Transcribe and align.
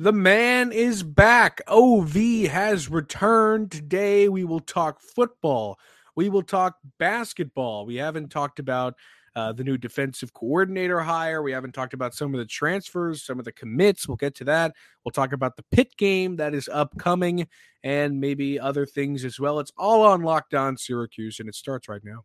The 0.00 0.12
man 0.14 0.72
is 0.72 1.02
back. 1.02 1.60
OV 1.68 2.14
has 2.48 2.88
returned. 2.88 3.70
Today 3.70 4.30
we 4.30 4.44
will 4.44 4.60
talk 4.60 4.98
football. 4.98 5.78
We 6.16 6.30
will 6.30 6.42
talk 6.42 6.78
basketball. 6.98 7.84
We 7.84 7.96
haven't 7.96 8.30
talked 8.30 8.58
about 8.58 8.94
uh, 9.36 9.52
the 9.52 9.62
new 9.62 9.76
defensive 9.76 10.32
coordinator 10.32 11.00
hire. 11.00 11.42
We 11.42 11.52
haven't 11.52 11.72
talked 11.72 11.92
about 11.92 12.14
some 12.14 12.32
of 12.32 12.38
the 12.38 12.46
transfers, 12.46 13.22
some 13.22 13.38
of 13.38 13.44
the 13.44 13.52
commits. 13.52 14.08
We'll 14.08 14.16
get 14.16 14.34
to 14.36 14.44
that. 14.44 14.72
We'll 15.04 15.12
talk 15.12 15.34
about 15.34 15.56
the 15.56 15.64
Pitt 15.70 15.94
game 15.98 16.36
that 16.36 16.54
is 16.54 16.66
upcoming 16.72 17.46
and 17.84 18.18
maybe 18.22 18.58
other 18.58 18.86
things 18.86 19.22
as 19.22 19.38
well. 19.38 19.60
It's 19.60 19.72
all 19.76 20.00
on 20.00 20.22
Locked 20.22 20.54
On 20.54 20.78
Syracuse, 20.78 21.40
and 21.40 21.48
it 21.50 21.54
starts 21.54 21.90
right 21.90 22.02
now. 22.02 22.24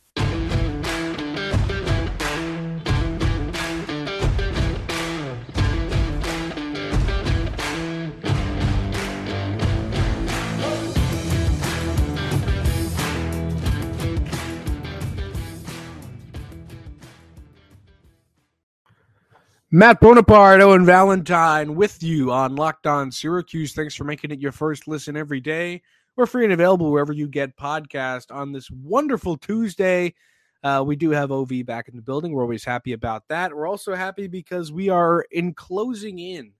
Matt 19.73 20.01
Bonaparte, 20.01 20.59
Owen 20.59 20.85
Valentine 20.85 21.75
with 21.75 22.03
you 22.03 22.29
on 22.29 22.57
Locked 22.57 22.85
On 22.85 23.09
Syracuse. 23.09 23.71
Thanks 23.71 23.95
for 23.95 24.03
making 24.03 24.31
it 24.31 24.41
your 24.41 24.51
first 24.51 24.85
listen 24.85 25.15
every 25.15 25.39
day. 25.39 25.81
We're 26.17 26.25
free 26.25 26.43
and 26.43 26.51
available 26.51 26.91
wherever 26.91 27.13
you 27.13 27.29
get 27.29 27.55
podcast 27.55 28.35
on 28.35 28.51
this 28.51 28.69
wonderful 28.69 29.37
Tuesday. 29.37 30.13
Uh, 30.61 30.83
we 30.85 30.97
do 30.97 31.11
have 31.11 31.31
OV 31.31 31.65
back 31.65 31.87
in 31.87 31.95
the 31.95 32.01
building. 32.01 32.33
We're 32.33 32.41
always 32.41 32.65
happy 32.65 32.91
about 32.91 33.29
that. 33.29 33.55
We're 33.55 33.65
also 33.65 33.95
happy 33.95 34.27
because 34.27 34.73
we 34.73 34.89
are 34.89 35.25
in 35.31 35.53
closing 35.53 36.19
in 36.19 36.51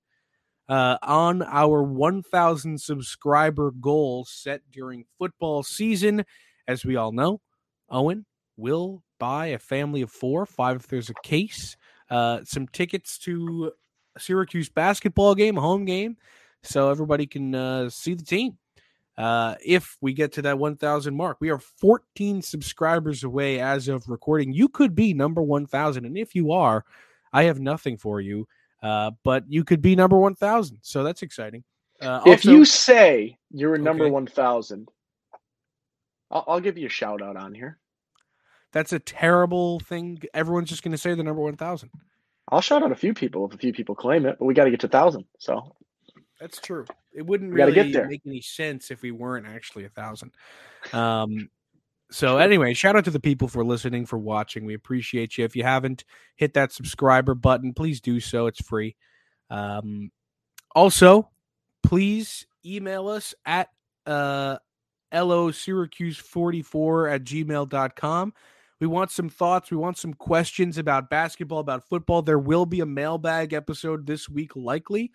uh, 0.69 0.97
on 1.03 1.43
our 1.43 1.83
1,000 1.83 2.79
subscriber 2.79 3.71
goal 3.71 4.23
set 4.23 4.61
during 4.71 5.03
football 5.19 5.63
season. 5.63 6.23
As 6.65 6.85
we 6.85 6.95
all 6.95 7.11
know, 7.11 7.41
Owen 7.89 8.25
will 8.55 9.03
buy 9.19 9.47
a 9.47 9.59
family 9.59 10.01
of 10.01 10.11
four, 10.11 10.45
five 10.45 10.77
if 10.77 10.87
there's 10.87 11.09
a 11.09 11.23
case 11.25 11.75
uh, 12.11 12.41
some 12.43 12.67
tickets 12.67 13.17
to 13.19 13.71
a 14.15 14.19
Syracuse 14.19 14.69
basketball 14.69 15.33
game, 15.33 15.57
a 15.57 15.61
home 15.61 15.85
game, 15.85 16.17
so 16.61 16.91
everybody 16.91 17.25
can 17.25 17.55
uh, 17.55 17.89
see 17.89 18.13
the 18.13 18.23
team. 18.23 18.57
Uh, 19.17 19.55
if 19.65 19.97
we 20.01 20.13
get 20.13 20.33
to 20.33 20.41
that 20.41 20.59
1,000 20.59 21.15
mark, 21.15 21.37
we 21.39 21.49
are 21.49 21.59
14 21.59 22.41
subscribers 22.41 23.23
away 23.23 23.59
as 23.59 23.87
of 23.87 24.07
recording. 24.07 24.53
You 24.53 24.67
could 24.67 24.93
be 24.93 25.13
number 25.13 25.41
1,000, 25.41 26.05
and 26.05 26.17
if 26.17 26.35
you 26.35 26.51
are, 26.51 26.85
I 27.33 27.43
have 27.43 27.59
nothing 27.59 27.97
for 27.97 28.19
you. 28.19 28.47
Uh, 28.83 29.11
but 29.23 29.43
you 29.47 29.63
could 29.63 29.81
be 29.81 29.95
number 29.95 30.17
1,000, 30.17 30.79
so 30.81 31.03
that's 31.03 31.21
exciting. 31.21 31.63
Uh, 32.01 32.21
if 32.25 32.39
also, 32.39 32.51
you 32.51 32.65
say 32.65 33.37
you're 33.51 33.75
a 33.75 33.79
number 33.79 34.05
okay. 34.05 34.11
1,000, 34.11 34.89
I'll, 36.31 36.43
I'll 36.47 36.59
give 36.59 36.77
you 36.77 36.87
a 36.87 36.89
shout 36.89 37.21
out 37.21 37.37
on 37.37 37.53
here. 37.53 37.77
That's 38.71 38.93
a 38.93 38.99
terrible 38.99 39.79
thing. 39.81 40.21
Everyone's 40.33 40.69
just 40.69 40.83
going 40.83 40.93
to 40.93 40.97
say 40.97 41.13
the 41.13 41.23
number 41.23 41.41
1,000. 41.41 41.89
I'll 42.49 42.61
shout 42.61 42.83
out 42.83 42.91
a 42.91 42.95
few 42.95 43.13
people 43.13 43.47
if 43.47 43.53
a 43.53 43.57
few 43.57 43.73
people 43.73 43.95
claim 43.95 44.25
it, 44.25 44.37
but 44.39 44.45
we 44.45 44.53
got 44.53 44.65
to 44.65 44.71
get 44.71 44.79
to 44.81 44.87
1,000. 44.87 45.25
So 45.39 45.75
that's 46.39 46.59
true. 46.59 46.85
It 47.13 47.25
wouldn't 47.25 47.53
really 47.53 47.93
make 48.07 48.21
any 48.25 48.41
sense 48.41 48.91
if 48.91 49.01
we 49.01 49.11
weren't 49.11 49.47
actually 49.47 49.83
a 49.83 49.91
1,000. 49.93 50.31
Um, 50.93 51.49
so 52.11 52.37
anyway, 52.37 52.73
shout 52.73 52.95
out 52.95 53.05
to 53.05 53.11
the 53.11 53.19
people 53.19 53.47
for 53.47 53.63
listening, 53.63 54.05
for 54.05 54.17
watching. 54.17 54.65
We 54.65 54.73
appreciate 54.73 55.37
you. 55.37 55.45
If 55.45 55.55
you 55.55 55.63
haven't 55.63 56.03
hit 56.35 56.53
that 56.55 56.73
subscriber 56.73 57.35
button, 57.35 57.73
please 57.73 58.01
do 58.01 58.19
so. 58.19 58.47
It's 58.47 58.61
free. 58.61 58.95
Um, 59.49 60.11
also, 60.75 61.29
please 61.83 62.47
email 62.65 63.07
us 63.07 63.33
at 63.45 63.69
uh, 64.05 64.57
lo 65.13 65.51
syracuse 65.51 66.17
44 66.17 67.07
at 67.07 67.23
gmail.com 67.23 68.33
we 68.81 68.87
want 68.87 69.11
some 69.11 69.29
thoughts. 69.29 69.69
We 69.69 69.77
want 69.77 69.99
some 69.99 70.15
questions 70.15 70.79
about 70.79 71.09
basketball, 71.09 71.59
about 71.59 71.87
football. 71.87 72.23
There 72.23 72.39
will 72.39 72.65
be 72.65 72.79
a 72.79 72.85
mailbag 72.85 73.53
episode 73.53 74.07
this 74.07 74.27
week, 74.27 74.55
likely. 74.55 75.11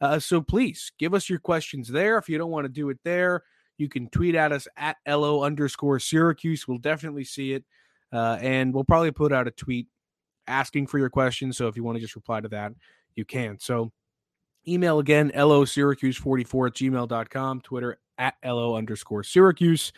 Uh, 0.00 0.20
so 0.20 0.40
please 0.40 0.92
give 1.00 1.12
us 1.12 1.28
your 1.28 1.40
questions 1.40 1.88
there. 1.88 2.16
If 2.16 2.28
you 2.28 2.38
don't 2.38 2.52
want 2.52 2.66
to 2.66 2.68
do 2.72 2.88
it 2.90 2.98
there, 3.04 3.42
you 3.76 3.88
can 3.88 4.08
tweet 4.08 4.36
at 4.36 4.52
us 4.52 4.68
at 4.76 4.98
LO 5.06 5.42
underscore 5.42 5.98
Syracuse. 5.98 6.68
We'll 6.68 6.78
definitely 6.78 7.24
see 7.24 7.54
it. 7.54 7.64
Uh, 8.12 8.38
and 8.40 8.72
we'll 8.72 8.84
probably 8.84 9.10
put 9.10 9.32
out 9.32 9.48
a 9.48 9.50
tweet 9.50 9.88
asking 10.46 10.86
for 10.86 11.00
your 11.00 11.10
questions. 11.10 11.56
So 11.56 11.66
if 11.66 11.76
you 11.76 11.82
want 11.82 11.96
to 11.96 12.00
just 12.00 12.14
reply 12.14 12.40
to 12.40 12.48
that, 12.50 12.72
you 13.16 13.24
can. 13.24 13.58
So 13.58 13.90
email 14.66 15.00
again, 15.00 15.32
LO 15.34 15.64
Syracuse44 15.64 16.68
at 16.68 16.74
gmail.com, 16.74 17.62
Twitter 17.62 17.98
at 18.16 18.34
LO 18.44 18.76
underscore 18.76 19.24
Syracuse. 19.24 19.92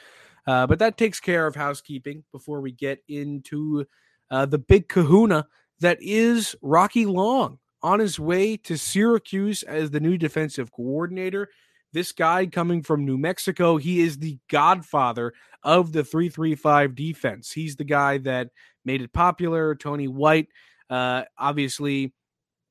Uh, 0.47 0.67
but 0.67 0.79
that 0.79 0.97
takes 0.97 1.21
care 1.21 1.47
of 1.47 1.55
housekeeping 1.55 2.25
before 2.33 2.61
we 2.61 2.73
get 2.73 3.03
into 3.09 3.85
uh, 4.31 4.47
the 4.47 4.59
big 4.59 4.89
kahuna 4.89 5.47
that 5.81 5.99
is 6.01 6.55
Rocky 6.63 7.07
Long 7.07 7.59
on 7.83 8.01
his 8.01 8.19
way 8.19 8.57
to 8.59 8.77
Syracuse 8.77 9.63
as 9.63 9.91
the 9.91 10.01
new 10.01 10.19
defensive 10.19 10.71
coordinator. 10.73 11.49
This 11.93 12.13
guy 12.13 12.47
coming 12.47 12.83
from 12.83 13.05
New 13.05 13.19
Mexico, 13.19 13.77
he 13.77 14.01
is 14.01 14.19
the 14.19 14.39
godfather 14.49 15.33
of 15.65 15.93
the 15.93 16.05
335 16.05 16.95
defense. 16.95 17.51
He's 17.51 17.77
the 17.77 17.85
guy 17.85 18.19
that 18.19 18.51
made 18.85 19.03
it 19.03 19.13
popular. 19.13 19.75
Tony 19.75 20.07
White, 20.07 20.49
uh, 20.89 21.25
obviously, 21.37 22.13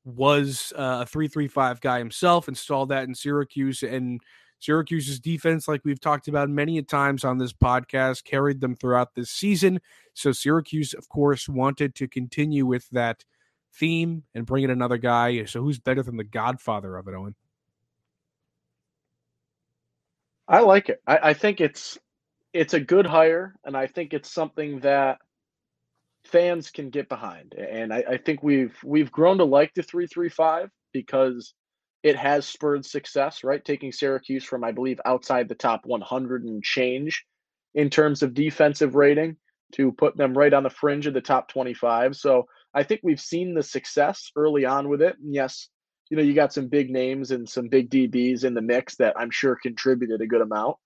was 0.04 0.72
uh, 0.76 1.02
a 1.02 1.06
335 1.06 1.80
guy 1.80 1.98
himself, 1.98 2.48
installed 2.48 2.88
that 2.88 3.04
in 3.04 3.14
Syracuse, 3.14 3.82
and 3.82 4.20
Syracuse's 4.60 5.18
defense, 5.18 5.66
like 5.66 5.80
we've 5.84 6.00
talked 6.00 6.28
about 6.28 6.50
many 6.50 6.80
times 6.82 7.24
on 7.24 7.38
this 7.38 7.52
podcast, 7.52 8.24
carried 8.24 8.60
them 8.60 8.76
throughout 8.76 9.14
this 9.14 9.30
season. 9.30 9.80
So 10.14 10.32
Syracuse, 10.32 10.94
of 10.94 11.08
course, 11.08 11.48
wanted 11.48 11.94
to 11.96 12.06
continue 12.06 12.66
with 12.66 12.88
that 12.90 13.24
theme 13.74 14.24
and 14.34 14.46
bring 14.46 14.64
in 14.64 14.70
another 14.70 14.98
guy. 14.98 15.44
So 15.46 15.62
who's 15.62 15.78
better 15.78 16.02
than 16.02 16.16
the 16.16 16.24
godfather 16.24 16.96
of 16.96 17.08
it, 17.08 17.14
Owen? 17.14 17.34
I 20.46 20.60
like 20.60 20.88
it. 20.88 21.00
I, 21.06 21.18
I 21.30 21.34
think 21.34 21.60
it's 21.60 21.96
it's 22.52 22.74
a 22.74 22.80
good 22.80 23.06
hire, 23.06 23.54
and 23.64 23.76
I 23.76 23.86
think 23.86 24.12
it's 24.12 24.30
something 24.30 24.80
that 24.80 25.18
fans 26.24 26.70
can 26.70 26.90
get 26.90 27.08
behind. 27.08 27.54
And 27.54 27.94
I, 27.94 28.04
I 28.10 28.16
think 28.18 28.42
we've 28.42 28.76
we've 28.84 29.12
grown 29.12 29.38
to 29.38 29.44
like 29.44 29.72
the 29.74 29.82
three 29.82 30.06
three 30.06 30.28
five 30.28 30.68
because 30.92 31.54
it 32.02 32.16
has 32.16 32.46
spurred 32.46 32.84
success, 32.86 33.44
right? 33.44 33.64
Taking 33.64 33.92
Syracuse 33.92 34.44
from, 34.44 34.64
I 34.64 34.72
believe, 34.72 35.00
outside 35.04 35.48
the 35.48 35.54
top 35.54 35.82
100 35.84 36.44
and 36.44 36.62
change 36.62 37.24
in 37.74 37.90
terms 37.90 38.22
of 38.22 38.34
defensive 38.34 38.94
rating 38.94 39.36
to 39.72 39.92
put 39.92 40.16
them 40.16 40.36
right 40.36 40.52
on 40.52 40.62
the 40.62 40.70
fringe 40.70 41.06
of 41.06 41.14
the 41.14 41.20
top 41.20 41.48
25. 41.48 42.16
So 42.16 42.46
I 42.74 42.82
think 42.82 43.00
we've 43.02 43.20
seen 43.20 43.54
the 43.54 43.62
success 43.62 44.30
early 44.34 44.64
on 44.64 44.88
with 44.88 45.02
it. 45.02 45.16
And 45.22 45.34
yes, 45.34 45.68
you 46.10 46.16
know, 46.16 46.22
you 46.22 46.34
got 46.34 46.52
some 46.52 46.68
big 46.68 46.90
names 46.90 47.30
and 47.30 47.48
some 47.48 47.68
big 47.68 47.90
DBs 47.90 48.44
in 48.44 48.54
the 48.54 48.62
mix 48.62 48.96
that 48.96 49.14
I'm 49.16 49.30
sure 49.30 49.56
contributed 49.62 50.20
a 50.20 50.26
good 50.26 50.40
amount. 50.40 50.76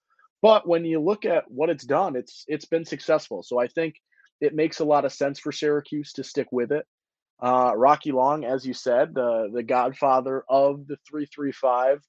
But 0.43 0.69
when 0.69 0.85
you 0.85 1.01
look 1.01 1.25
at 1.25 1.51
what 1.51 1.71
it's 1.71 1.87
done, 1.87 2.17
it's 2.17 2.45
it's 2.47 2.67
been 2.67 2.85
successful. 2.85 3.43
So 3.43 3.59
I 3.59 3.67
think 3.67 3.95
it 4.43 4.55
makes 4.55 4.81
a 4.81 4.85
lot 4.85 5.07
of 5.07 5.13
sense 5.13 5.39
for 5.39 5.53
Syracuse 5.53 6.13
to 6.15 6.25
stick 6.25 6.49
with 6.53 6.71
it. 6.73 6.85
Uh, 7.43 7.73
Rocky 7.77 8.13
Long, 8.13 8.45
as 8.45 8.67
you 8.67 8.75
said, 8.75 9.15
the 9.15 9.51
the 9.53 9.63
godfather 9.63 10.45
of 10.49 10.87
the 10.87 10.97
three 11.09 11.27
three 11.27 11.53
five. 11.53 12.01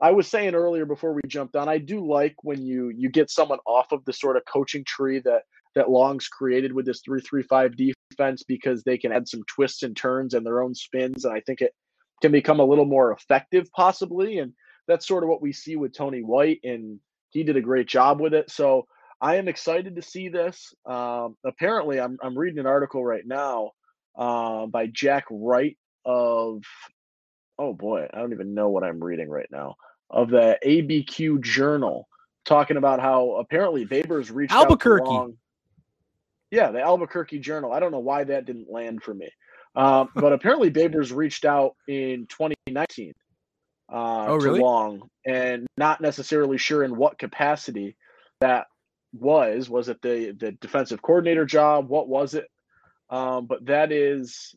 I 0.00 0.12
was 0.12 0.28
saying 0.28 0.54
earlier 0.54 0.86
before 0.86 1.12
we 1.12 1.20
jumped 1.26 1.56
on, 1.56 1.68
I 1.68 1.78
do 1.78 2.06
like 2.06 2.34
when 2.42 2.62
you 2.62 2.88
you 2.88 3.10
get 3.10 3.30
someone 3.30 3.58
off 3.66 3.92
of 3.92 4.04
the 4.04 4.12
sort 4.12 4.36
of 4.36 4.42
coaching 4.50 4.84
tree 4.84 5.20
that 5.20 5.42
that 5.74 5.90
Long's 5.90 6.28
created 6.28 6.72
with 6.72 6.86
this 6.86 7.02
three 7.04 7.20
three 7.20 7.42
five 7.42 7.74
defense 7.76 8.42
because 8.42 8.82
they 8.82 8.96
can 8.96 9.12
add 9.12 9.28
some 9.28 9.42
twists 9.46 9.82
and 9.82 9.96
turns 9.96 10.34
and 10.34 10.46
their 10.46 10.62
own 10.62 10.74
spins, 10.74 11.24
and 11.24 11.34
I 11.34 11.40
think 11.40 11.60
it 11.60 11.74
can 12.22 12.32
become 12.32 12.60
a 12.60 12.64
little 12.64 12.86
more 12.86 13.12
effective 13.12 13.68
possibly. 13.72 14.38
And 14.38 14.52
that's 14.86 15.06
sort 15.06 15.22
of 15.22 15.28
what 15.28 15.42
we 15.42 15.52
see 15.52 15.76
with 15.76 15.92
Tony 15.92 16.22
White, 16.22 16.60
and 16.64 16.98
he 17.30 17.42
did 17.42 17.56
a 17.56 17.62
great 17.62 17.86
job 17.86 18.20
with 18.20 18.34
it. 18.34 18.50
So 18.50 18.86
I 19.20 19.36
am 19.36 19.48
excited 19.48 19.96
to 19.96 20.02
see 20.02 20.28
this. 20.28 20.72
Um, 20.86 21.36
apparently, 21.44 22.00
I'm 22.00 22.18
I'm 22.22 22.38
reading 22.38 22.60
an 22.60 22.66
article 22.66 23.04
right 23.04 23.26
now 23.26 23.72
uh, 24.16 24.66
by 24.66 24.86
Jack 24.86 25.24
Wright 25.30 25.76
of 26.04 26.62
oh 27.58 27.72
boy, 27.74 28.08
I 28.12 28.18
don't 28.18 28.32
even 28.32 28.54
know 28.54 28.68
what 28.70 28.84
I'm 28.84 29.02
reading 29.02 29.28
right 29.28 29.48
now 29.50 29.76
of 30.10 30.30
the 30.30 30.58
ABQ 30.64 31.42
Journal, 31.42 32.08
talking 32.44 32.76
about 32.76 33.00
how 33.00 33.36
apparently 33.36 33.86
Babers 33.86 34.34
reached 34.34 34.52
Albuquerque. 34.52 35.04
Long, 35.04 35.34
yeah, 36.50 36.70
the 36.70 36.80
Albuquerque 36.80 37.38
Journal. 37.38 37.72
I 37.72 37.80
don't 37.80 37.92
know 37.92 38.00
why 38.00 38.24
that 38.24 38.44
didn't 38.44 38.70
land 38.70 39.02
for 39.02 39.14
me, 39.14 39.30
uh, 39.76 40.06
but 40.14 40.32
apparently 40.32 40.70
Babers 40.70 41.14
reached 41.14 41.44
out 41.44 41.76
in 41.86 42.26
2019 42.28 43.12
uh, 43.92 44.26
oh, 44.28 44.36
really? 44.36 44.58
to 44.58 44.64
Long, 44.64 45.08
and 45.26 45.66
not 45.76 46.00
necessarily 46.00 46.58
sure 46.58 46.82
in 46.84 46.96
what 46.96 47.18
capacity 47.18 47.96
that 48.40 48.66
was. 49.12 49.68
Was 49.68 49.88
it 49.88 50.00
the 50.02 50.36
the 50.38 50.52
defensive 50.52 51.02
coordinator 51.02 51.44
job? 51.44 51.88
What 51.88 52.08
was 52.08 52.34
it? 52.34 52.46
Um, 53.10 53.46
but 53.46 53.66
that 53.66 53.92
is 53.92 54.54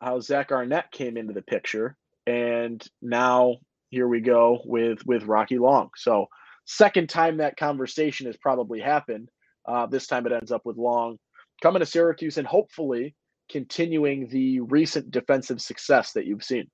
how 0.00 0.20
Zach 0.20 0.52
Arnett 0.52 0.90
came 0.92 1.16
into 1.16 1.32
the 1.32 1.42
picture, 1.42 1.96
and 2.26 2.82
now 3.00 3.56
here 3.90 4.08
we 4.08 4.20
go 4.20 4.60
with 4.64 5.04
with 5.04 5.24
Rocky 5.24 5.58
Long. 5.58 5.90
So 5.96 6.26
second 6.64 7.08
time 7.08 7.38
that 7.38 7.56
conversation 7.56 8.26
has 8.26 8.36
probably 8.36 8.80
happened. 8.80 9.28
Uh, 9.66 9.86
this 9.86 10.06
time 10.06 10.26
it 10.26 10.32
ends 10.32 10.52
up 10.52 10.62
with 10.64 10.76
Long 10.76 11.18
coming 11.62 11.80
to 11.80 11.86
Syracuse 11.86 12.38
and 12.38 12.46
hopefully 12.46 13.14
continuing 13.50 14.28
the 14.28 14.60
recent 14.60 15.10
defensive 15.10 15.60
success 15.60 16.12
that 16.12 16.26
you've 16.26 16.42
seen. 16.42 16.68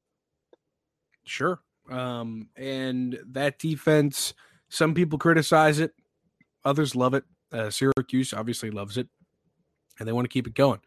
Sure. 1.25 1.61
Um, 1.91 2.49
and 2.57 3.19
that 3.33 3.59
defense, 3.59 4.35
some 4.69 4.95
people 4.95 5.19
criticize 5.19 5.79
it, 5.79 5.93
others 6.65 6.97
love 6.97 7.15
it. 7.15 7.25
Uh, 7.53 7.71
Syracuse 7.71 8.33
obviously 8.33 8.71
loves 8.71 8.97
it, 8.97 9.09
and 9.99 10.09
they 10.09 10.13
want 10.13 10.25
to 10.25 10.33
keep 10.33 10.47
it 10.47 10.55
going. 10.55 10.81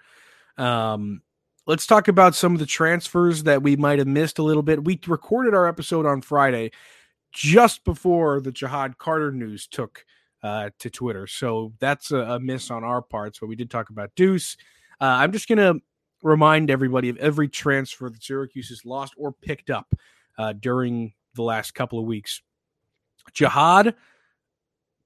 Um, 0.57 1.21
let's 1.67 1.87
talk 1.87 2.07
about 2.07 2.35
some 2.35 2.53
of 2.53 2.59
the 2.59 2.65
transfers 2.65 3.43
that 3.43 3.63
we 3.63 3.75
might 3.75 3.99
have 3.99 4.07
missed 4.07 4.39
a 4.39 4.43
little 4.43 4.63
bit. 4.63 4.83
We 4.83 4.99
recorded 5.07 5.53
our 5.53 5.67
episode 5.67 6.05
on 6.05 6.21
Friday 6.21 6.71
just 7.31 7.83
before 7.83 8.41
the 8.41 8.51
Ja'Had 8.51 8.97
Carter 8.97 9.31
news 9.31 9.67
took 9.67 10.05
uh, 10.43 10.71
to 10.79 10.89
Twitter. 10.89 11.27
So 11.27 11.73
that's 11.79 12.11
a, 12.11 12.17
a, 12.17 12.39
miss 12.39 12.71
on 12.71 12.83
our 12.83 13.01
parts, 13.01 13.39
but 13.39 13.47
we 13.47 13.55
did 13.55 13.69
talk 13.69 13.89
about 13.89 14.11
Deuce. 14.15 14.57
Uh, 14.99 15.05
I'm 15.05 15.31
just 15.31 15.47
going 15.47 15.59
to 15.59 15.81
remind 16.23 16.69
everybody 16.69 17.09
of 17.09 17.17
every 17.17 17.47
transfer 17.47 18.09
that 18.09 18.23
Syracuse 18.23 18.69
has 18.69 18.85
lost 18.85 19.13
or 19.17 19.31
picked 19.31 19.69
up 19.69 19.93
uh, 20.37 20.53
during 20.53 21.13
the 21.35 21.43
last 21.43 21.73
couple 21.73 21.99
of 21.99 22.05
weeks. 22.05 22.41
Ja'Had, 23.33 23.93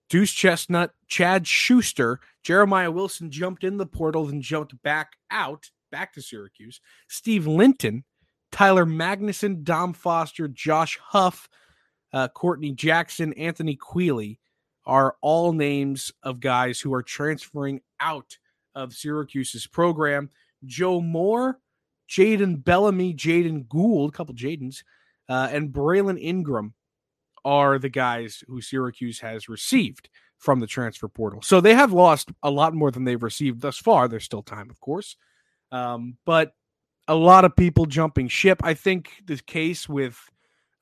Deuce 0.10 0.32
Chestnut, 0.32 0.94
Chad 1.08 1.46
Schuster, 1.48 2.20
Jeremiah 2.46 2.92
Wilson 2.92 3.32
jumped 3.32 3.64
in 3.64 3.78
the 3.78 3.88
portal 3.88 4.30
and 4.30 4.40
jumped 4.40 4.80
back 4.84 5.14
out, 5.32 5.72
back 5.92 6.14
to 6.14 6.22
Syracuse. 6.22 6.80
Steve 7.08 7.48
Linton, 7.48 8.04
Tyler 8.52 8.86
Magnuson, 8.86 9.64
Dom 9.64 9.94
Foster, 9.94 10.48
Josh 10.48 11.00
Huff, 11.02 11.50
uh, 12.14 12.28
Courtney 12.28 12.72
Jackson, 12.72 13.34
Anthony 13.34 13.76
Queeley 13.76 14.38
are 14.86 15.16
all 15.24 15.54
names 15.54 16.12
of 16.22 16.40
guys 16.40 16.80
who 16.80 16.94
are 16.94 17.02
transferring 17.02 17.82
out 18.00 18.38
of 18.76 18.94
Syracuse's 18.94 19.66
program. 19.66 20.30
Joe 20.66 21.02
Moore, 21.02 21.60
Jaden 22.08 22.64
Bellamy, 22.64 23.16
Jaden 23.16 23.68
Gould, 23.68 24.12
a 24.14 24.16
couple 24.16 24.36
Jadens, 24.36 24.84
uh, 25.28 25.50
and 25.52 25.74
Braylon 25.74 26.22
Ingram 26.22 26.76
are 27.44 27.80
the 27.80 27.90
guys 27.90 28.44
who 28.48 28.62
Syracuse 28.62 29.20
has 29.22 29.50
received 29.50 30.10
from 30.46 30.60
the 30.60 30.68
transfer 30.68 31.08
portal. 31.08 31.42
So 31.42 31.60
they 31.60 31.74
have 31.74 31.92
lost 31.92 32.30
a 32.44 32.52
lot 32.52 32.74
more 32.74 32.92
than 32.92 33.04
they've 33.04 33.22
received 33.22 33.62
thus 33.62 33.78
far. 33.78 34.08
There's 34.08 34.24
still 34.24 34.44
time, 34.44 34.70
of 34.70 34.80
course. 34.80 35.18
Um, 35.72 36.18
but 36.26 36.54
a 37.08 37.16
lot 37.16 37.44
of 37.44 37.56
people 37.56 37.86
jumping 37.88 38.28
ship. 38.28 38.62
I 38.64 38.76
think 38.76 39.10
the 39.26 39.38
case 39.38 39.90
with 39.90 40.18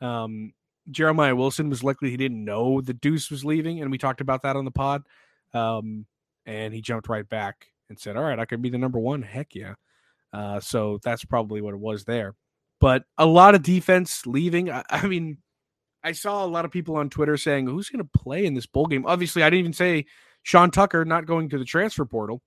um, 0.01 0.53
Jeremiah 0.91 1.35
Wilson 1.35 1.69
was 1.69 1.83
likely 1.83 2.11
he 2.11 2.17
didn't 2.17 2.43
know 2.43 2.81
the 2.81 2.93
Deuce 2.93 3.31
was 3.31 3.45
leaving, 3.45 3.81
and 3.81 3.89
we 3.89 3.97
talked 3.97 4.21
about 4.21 4.43
that 4.43 4.57
on 4.57 4.65
the 4.65 4.71
pod. 4.71 5.03
Um, 5.53 6.05
and 6.45 6.73
he 6.73 6.81
jumped 6.81 7.07
right 7.07 7.27
back 7.27 7.67
and 7.89 7.97
said, 7.97 8.17
"All 8.17 8.23
right, 8.23 8.39
I 8.39 8.45
could 8.45 8.61
be 8.61 8.69
the 8.69 8.77
number 8.77 8.99
one. 8.99 9.21
Heck 9.21 9.55
yeah!" 9.55 9.75
Uh, 10.33 10.59
so 10.59 10.99
that's 11.03 11.23
probably 11.23 11.61
what 11.61 11.73
it 11.73 11.79
was 11.79 12.03
there. 12.03 12.35
But 12.81 13.05
a 13.17 13.25
lot 13.25 13.55
of 13.55 13.63
defense 13.63 14.25
leaving. 14.25 14.69
I, 14.69 14.83
I 14.89 15.07
mean, 15.07 15.37
I 16.03 16.11
saw 16.11 16.45
a 16.45 16.47
lot 16.47 16.65
of 16.65 16.71
people 16.71 16.95
on 16.95 17.09
Twitter 17.09 17.37
saying, 17.37 17.67
"Who's 17.67 17.89
going 17.89 18.03
to 18.03 18.19
play 18.19 18.45
in 18.45 18.53
this 18.53 18.65
bowl 18.65 18.85
game?" 18.85 19.05
Obviously, 19.05 19.43
I 19.43 19.49
didn't 19.49 19.59
even 19.59 19.73
say 19.73 20.05
Sean 20.43 20.71
Tucker 20.71 21.05
not 21.05 21.25
going 21.25 21.49
to 21.49 21.57
the 21.57 21.65
transfer 21.65 22.05
portal, 22.05 22.41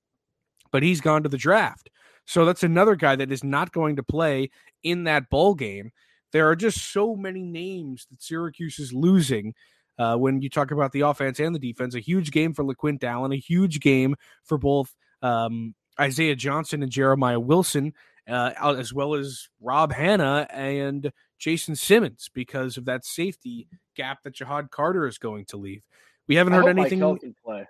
but 0.70 0.82
he's 0.82 1.00
gone 1.00 1.22
to 1.22 1.28
the 1.28 1.38
draft. 1.38 1.90
So 2.26 2.44
that's 2.44 2.62
another 2.62 2.96
guy 2.96 3.16
that 3.16 3.32
is 3.32 3.44
not 3.44 3.72
going 3.72 3.96
to 3.96 4.02
play 4.02 4.50
in 4.82 5.04
that 5.04 5.30
bowl 5.30 5.54
game. 5.54 5.92
There 6.32 6.48
are 6.48 6.56
just 6.56 6.92
so 6.92 7.14
many 7.14 7.42
names 7.42 8.06
that 8.10 8.22
Syracuse 8.22 8.78
is 8.78 8.92
losing 8.92 9.54
uh, 9.98 10.16
when 10.16 10.42
you 10.42 10.50
talk 10.50 10.70
about 10.70 10.92
the 10.92 11.02
offense 11.02 11.38
and 11.40 11.54
the 11.54 11.58
defense. 11.58 11.94
A 11.94 12.00
huge 12.00 12.30
game 12.32 12.52
for 12.52 12.64
LeQuint 12.64 13.02
Allen, 13.04 13.32
a 13.32 13.38
huge 13.38 13.80
game 13.80 14.16
for 14.44 14.58
both 14.58 14.94
um, 15.22 15.74
Isaiah 15.98 16.36
Johnson 16.36 16.82
and 16.82 16.90
Jeremiah 16.90 17.40
Wilson, 17.40 17.94
uh, 18.28 18.52
as 18.60 18.92
well 18.92 19.14
as 19.14 19.48
Rob 19.60 19.92
Hanna 19.92 20.46
and 20.50 21.12
Jason 21.38 21.76
Simmons 21.76 22.30
because 22.32 22.76
of 22.76 22.84
that 22.86 23.04
safety 23.04 23.68
gap 23.96 24.22
that 24.22 24.34
Ja'Had 24.34 24.70
Carter 24.70 25.06
is 25.06 25.18
going 25.18 25.44
to 25.46 25.56
leave. 25.56 25.84
We 26.28 26.36
haven't 26.36 26.54
heard 26.54 26.68
anything. 26.68 27.00
play. 27.44 27.66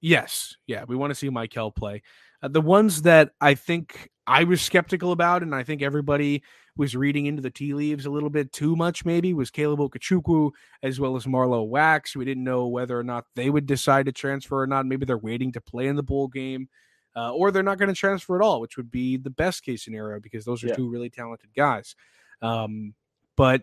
Yes, 0.00 0.56
yeah, 0.66 0.84
we 0.86 0.94
want 0.94 1.10
to 1.10 1.14
see 1.14 1.30
Michael 1.30 1.72
play. 1.72 2.02
Uh, 2.42 2.48
the 2.48 2.60
ones 2.60 3.02
that 3.02 3.30
I 3.40 3.54
think 3.54 4.10
I 4.26 4.44
was 4.44 4.60
skeptical 4.60 5.12
about, 5.12 5.42
and 5.42 5.54
I 5.54 5.62
think 5.62 5.82
everybody 5.82 6.42
was 6.76 6.94
reading 6.94 7.26
into 7.26 7.40
the 7.40 7.50
tea 7.50 7.72
leaves 7.72 8.04
a 8.04 8.10
little 8.10 8.28
bit 8.28 8.52
too 8.52 8.76
much, 8.76 9.04
maybe, 9.04 9.32
was 9.32 9.50
Caleb 9.50 9.80
Okechukwu 9.80 10.50
as 10.82 11.00
well 11.00 11.16
as 11.16 11.26
Marlowe 11.26 11.62
Wax. 11.62 12.14
We 12.14 12.24
didn't 12.24 12.44
know 12.44 12.66
whether 12.66 12.98
or 12.98 13.02
not 13.02 13.24
they 13.34 13.48
would 13.48 13.66
decide 13.66 14.06
to 14.06 14.12
transfer 14.12 14.60
or 14.60 14.66
not. 14.66 14.86
Maybe 14.86 15.06
they're 15.06 15.16
waiting 15.16 15.52
to 15.52 15.60
play 15.60 15.86
in 15.86 15.96
the 15.96 16.02
bowl 16.02 16.28
game, 16.28 16.68
uh, 17.16 17.32
or 17.32 17.50
they're 17.50 17.62
not 17.62 17.78
going 17.78 17.88
to 17.88 17.94
transfer 17.94 18.36
at 18.36 18.44
all, 18.44 18.60
which 18.60 18.76
would 18.76 18.90
be 18.90 19.16
the 19.16 19.30
best 19.30 19.64
case 19.64 19.84
scenario 19.84 20.20
because 20.20 20.44
those 20.44 20.62
are 20.62 20.68
yeah. 20.68 20.74
two 20.74 20.90
really 20.90 21.08
talented 21.08 21.50
guys. 21.56 21.96
Um, 22.42 22.94
but 23.36 23.62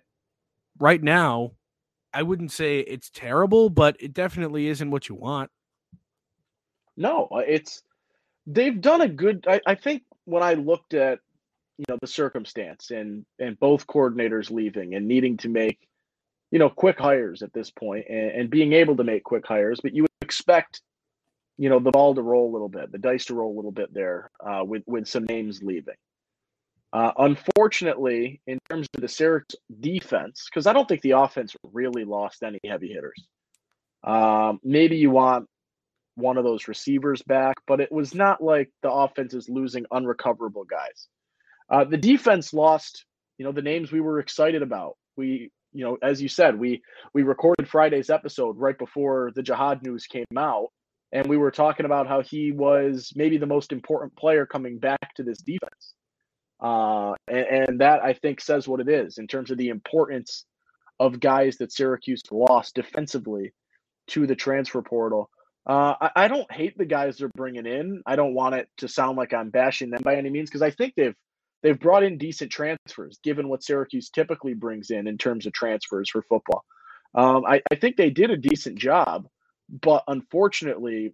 right 0.79 1.01
now, 1.01 1.51
I 2.13 2.23
wouldn't 2.23 2.51
say 2.51 2.79
it's 2.79 3.09
terrible, 3.09 3.69
but 3.69 3.97
it 3.99 4.13
definitely 4.13 4.67
isn't 4.67 4.91
what 4.91 5.09
you 5.09 5.15
want. 5.15 5.49
No, 6.95 7.27
uh, 7.31 7.37
it's 7.47 7.81
they've 8.45 8.79
done 8.79 9.01
a 9.01 9.07
good. 9.07 9.45
I, 9.47 9.61
I 9.65 9.75
think 9.75 10.03
when 10.25 10.43
I 10.43 10.53
looked 10.53 10.93
at 10.93 11.19
you 11.77 11.85
know 11.89 11.97
the 11.99 12.07
circumstance 12.07 12.91
and 12.91 13.25
and 13.39 13.59
both 13.59 13.87
coordinators 13.87 14.51
leaving 14.51 14.93
and 14.93 15.07
needing 15.07 15.37
to 15.37 15.49
make 15.49 15.79
you 16.51 16.59
know 16.59 16.69
quick 16.69 16.99
hires 16.99 17.41
at 17.41 17.53
this 17.53 17.71
point 17.71 18.05
and, 18.09 18.31
and 18.31 18.49
being 18.49 18.73
able 18.73 18.95
to 18.97 19.03
make 19.03 19.23
quick 19.23 19.45
hires, 19.47 19.79
but 19.81 19.95
you 19.95 20.03
would 20.03 20.11
expect 20.21 20.81
you 21.57 21.69
know 21.69 21.79
the 21.79 21.91
ball 21.91 22.13
to 22.13 22.21
roll 22.21 22.51
a 22.51 22.53
little 22.53 22.69
bit, 22.69 22.91
the 22.91 22.97
dice 22.99 23.25
to 23.25 23.33
roll 23.33 23.53
a 23.53 23.57
little 23.57 23.71
bit 23.71 23.91
there 23.93 24.29
uh, 24.45 24.63
with 24.63 24.83
with 24.85 25.07
some 25.07 25.25
names 25.25 25.63
leaving. 25.63 25.95
Uh, 26.93 27.11
unfortunately, 27.17 28.39
in 28.45 28.59
terms 28.69 28.87
of 28.95 29.01
the 29.01 29.07
Syracuse 29.07 29.59
defense, 29.79 30.45
because 30.47 30.67
I 30.67 30.73
don't 30.73 30.87
think 30.87 31.01
the 31.01 31.17
offense 31.17 31.55
really 31.71 32.05
lost 32.05 32.43
any 32.43 32.59
heavy 32.63 32.89
hitters. 32.89 33.25
Um, 34.03 34.59
maybe 34.63 34.97
you 34.97 35.09
want 35.09 35.47
one 36.13 36.37
of 36.37 36.43
those 36.43 36.67
receivers 36.67 37.23
back, 37.23 37.55
but 37.65 37.79
it 37.79 37.91
was 37.91 38.13
not 38.13 38.43
like 38.43 38.69
the 38.83 38.91
offense 38.91 39.33
is 39.33 39.49
losing 39.49 39.87
unrecoverable 39.91 40.65
guys. 40.65 41.07
Uh, 41.67 41.83
the 41.83 41.97
defense 41.97 42.53
lost, 42.53 43.05
you 43.39 43.45
know, 43.45 43.51
the 43.51 43.63
names 43.63 43.91
we 43.91 44.01
were 44.01 44.19
excited 44.19 44.61
about. 44.61 44.95
We, 45.17 45.49
you 45.71 45.83
know, 45.83 45.97
as 46.03 46.21
you 46.21 46.29
said, 46.29 46.59
we 46.59 46.83
we 47.15 47.23
recorded 47.23 47.67
Friday's 47.67 48.11
episode 48.11 48.59
right 48.59 48.77
before 48.77 49.31
the 49.33 49.41
Ja'Had 49.41 49.81
news 49.81 50.05
came 50.05 50.25
out, 50.37 50.67
and 51.11 51.25
we 51.25 51.37
were 51.37 51.49
talking 51.49 51.87
about 51.87 52.07
how 52.07 52.21
he 52.21 52.51
was 52.51 53.11
maybe 53.15 53.37
the 53.39 53.47
most 53.47 53.71
important 53.71 54.15
player 54.15 54.45
coming 54.45 54.77
back 54.77 55.15
to 55.15 55.23
this 55.23 55.39
defense. 55.39 55.95
Uh, 56.63 57.13
and, 57.27 57.45
and 57.45 57.81
that 57.81 58.01
I 58.03 58.13
think 58.13 58.39
says 58.39 58.67
what 58.67 58.79
it 58.79 58.87
is 58.87 59.17
in 59.17 59.27
terms 59.27 59.51
of 59.51 59.57
the 59.57 59.67
importance 59.67 60.45
of 60.99 61.19
guys 61.19 61.57
that 61.57 61.73
Syracuse 61.73 62.21
lost 62.31 62.75
defensively 62.75 63.51
to 64.07 64.25
the 64.25 64.35
transfer 64.35 64.81
portal. 64.81 65.29
Uh, 65.65 65.95
I, 65.99 66.11
I, 66.15 66.27
don't 66.27 66.49
hate 66.51 66.77
the 66.77 66.85
guys 66.85 67.17
they're 67.17 67.29
bringing 67.35 67.65
in. 67.65 68.01
I 68.05 68.15
don't 68.15 68.33
want 68.33 68.55
it 68.55 68.69
to 68.77 68.87
sound 68.87 69.17
like 69.17 69.33
I'm 69.33 69.49
bashing 69.49 69.89
them 69.89 70.01
by 70.03 70.15
any 70.15 70.29
means 70.29 70.49
because 70.49 70.61
I 70.61 70.71
think 70.71 70.93
they've 70.95 71.15
they've 71.61 71.79
brought 71.79 72.03
in 72.03 72.17
decent 72.17 72.51
transfers 72.51 73.19
given 73.23 73.47
what 73.47 73.63
Syracuse 73.63 74.09
typically 74.09 74.53
brings 74.53 74.89
in 74.89 75.07
in 75.07 75.17
terms 75.17 75.45
of 75.45 75.53
transfers 75.53 76.09
for 76.09 76.21
football. 76.21 76.63
Um, 77.15 77.45
I, 77.45 77.61
I 77.71 77.75
think 77.75 77.95
they 77.95 78.09
did 78.09 78.31
a 78.31 78.37
decent 78.37 78.77
job, 78.77 79.27
but 79.69 80.03
unfortunately, 80.07 81.13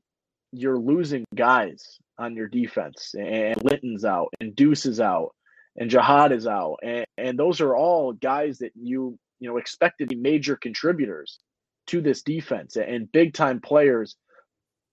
you're 0.51 0.79
losing 0.79 1.25
guys 1.35 1.99
on 2.17 2.35
your 2.35 2.47
defense, 2.47 3.13
and 3.17 3.61
Linton's 3.63 4.05
out, 4.05 4.29
and 4.39 4.55
Deuce 4.55 4.85
is 4.85 4.99
out, 4.99 5.33
and 5.79 5.89
Ja'Had 5.89 6.31
is 6.31 6.45
out, 6.45 6.77
and, 6.83 7.05
and 7.17 7.39
those 7.39 7.61
are 7.61 7.75
all 7.75 8.13
guys 8.13 8.59
that 8.59 8.73
you 8.75 9.17
you 9.39 9.49
know 9.49 9.57
expected 9.57 10.09
to 10.09 10.15
be 10.15 10.21
major 10.21 10.55
contributors 10.55 11.39
to 11.87 12.01
this 12.01 12.21
defense 12.21 12.75
and 12.75 13.11
big 13.11 13.33
time 13.33 13.59
players 13.59 14.15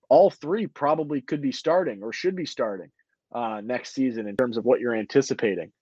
all 0.08 0.30
three 0.30 0.66
probably 0.66 1.20
could 1.20 1.42
be 1.42 1.52
starting 1.52 2.02
or 2.02 2.12
should 2.12 2.36
be 2.36 2.46
starting 2.46 2.88
uh, 3.34 3.60
next 3.62 3.94
season 3.94 4.28
in 4.28 4.36
terms 4.36 4.56
of 4.56 4.64
what 4.64 4.80
you're 4.80 4.94
anticipating. 4.94 5.72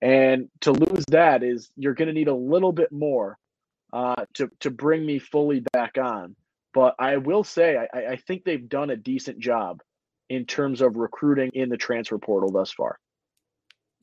And 0.00 0.48
to 0.62 0.72
lose 0.72 1.04
that 1.10 1.42
is 1.42 1.70
you're 1.76 1.94
going 1.94 2.08
to 2.08 2.14
need 2.14 2.28
a 2.28 2.34
little 2.34 2.72
bit 2.72 2.92
more 2.92 3.38
uh, 3.92 4.24
to 4.34 4.50
to 4.60 4.70
bring 4.70 5.04
me 5.06 5.18
fully 5.18 5.62
back 5.72 5.98
on. 5.98 6.34
But 6.72 6.96
I 6.98 7.18
will 7.18 7.44
say 7.44 7.76
I, 7.76 7.98
I 8.12 8.16
think 8.16 8.44
they've 8.44 8.68
done 8.68 8.90
a 8.90 8.96
decent 8.96 9.38
job 9.38 9.80
in 10.28 10.46
terms 10.46 10.80
of 10.80 10.96
recruiting 10.96 11.50
in 11.54 11.68
the 11.68 11.76
transfer 11.76 12.18
portal 12.18 12.50
thus 12.50 12.72
far. 12.72 12.98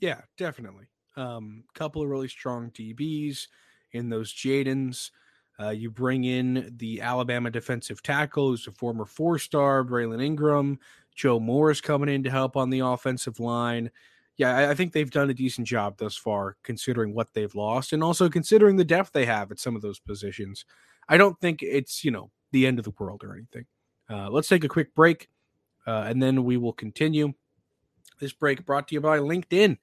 Yeah, 0.01 0.21
definitely. 0.37 0.85
Um, 1.15 1.63
couple 1.73 2.01
of 2.01 2.09
really 2.09 2.27
strong 2.27 2.71
DBs 2.71 3.47
in 3.93 4.09
those 4.09 4.33
Jadens. 4.33 5.11
Uh, 5.59 5.69
you 5.69 5.91
bring 5.91 6.23
in 6.23 6.73
the 6.77 7.01
Alabama 7.01 7.51
defensive 7.51 8.01
tackle, 8.01 8.49
who's 8.49 8.67
a 8.67 8.71
former 8.71 9.05
four 9.05 9.37
star, 9.37 9.83
Braylon 9.85 10.21
Ingram. 10.21 10.79
Joe 11.15 11.39
Moore 11.39 11.69
is 11.69 11.81
coming 11.81 12.09
in 12.09 12.23
to 12.23 12.31
help 12.31 12.57
on 12.57 12.69
the 12.69 12.79
offensive 12.79 13.39
line. 13.39 13.91
Yeah, 14.37 14.55
I, 14.57 14.71
I 14.71 14.75
think 14.75 14.91
they've 14.91 15.11
done 15.11 15.29
a 15.29 15.35
decent 15.35 15.67
job 15.67 15.97
thus 15.97 16.15
far, 16.15 16.57
considering 16.63 17.13
what 17.13 17.33
they've 17.33 17.53
lost 17.53 17.93
and 17.93 18.03
also 18.03 18.27
considering 18.29 18.75
the 18.75 18.85
depth 18.85 19.11
they 19.11 19.25
have 19.25 19.51
at 19.51 19.59
some 19.59 19.75
of 19.75 19.81
those 19.83 19.99
positions. 19.99 20.65
I 21.09 21.17
don't 21.17 21.39
think 21.39 21.61
it's, 21.61 22.03
you 22.03 22.11
know, 22.11 22.31
the 22.51 22.65
end 22.65 22.79
of 22.79 22.85
the 22.85 22.93
world 22.97 23.23
or 23.23 23.35
anything. 23.35 23.65
Uh, 24.09 24.29
let's 24.29 24.47
take 24.47 24.63
a 24.63 24.69
quick 24.69 24.95
break 24.95 25.29
uh, 25.85 26.05
and 26.07 26.23
then 26.23 26.43
we 26.43 26.57
will 26.57 26.73
continue. 26.73 27.33
This 28.21 28.31
break 28.31 28.65
brought 28.65 28.87
to 28.87 28.95
you 28.95 29.01
by 29.01 29.17
LinkedIn. 29.17 29.77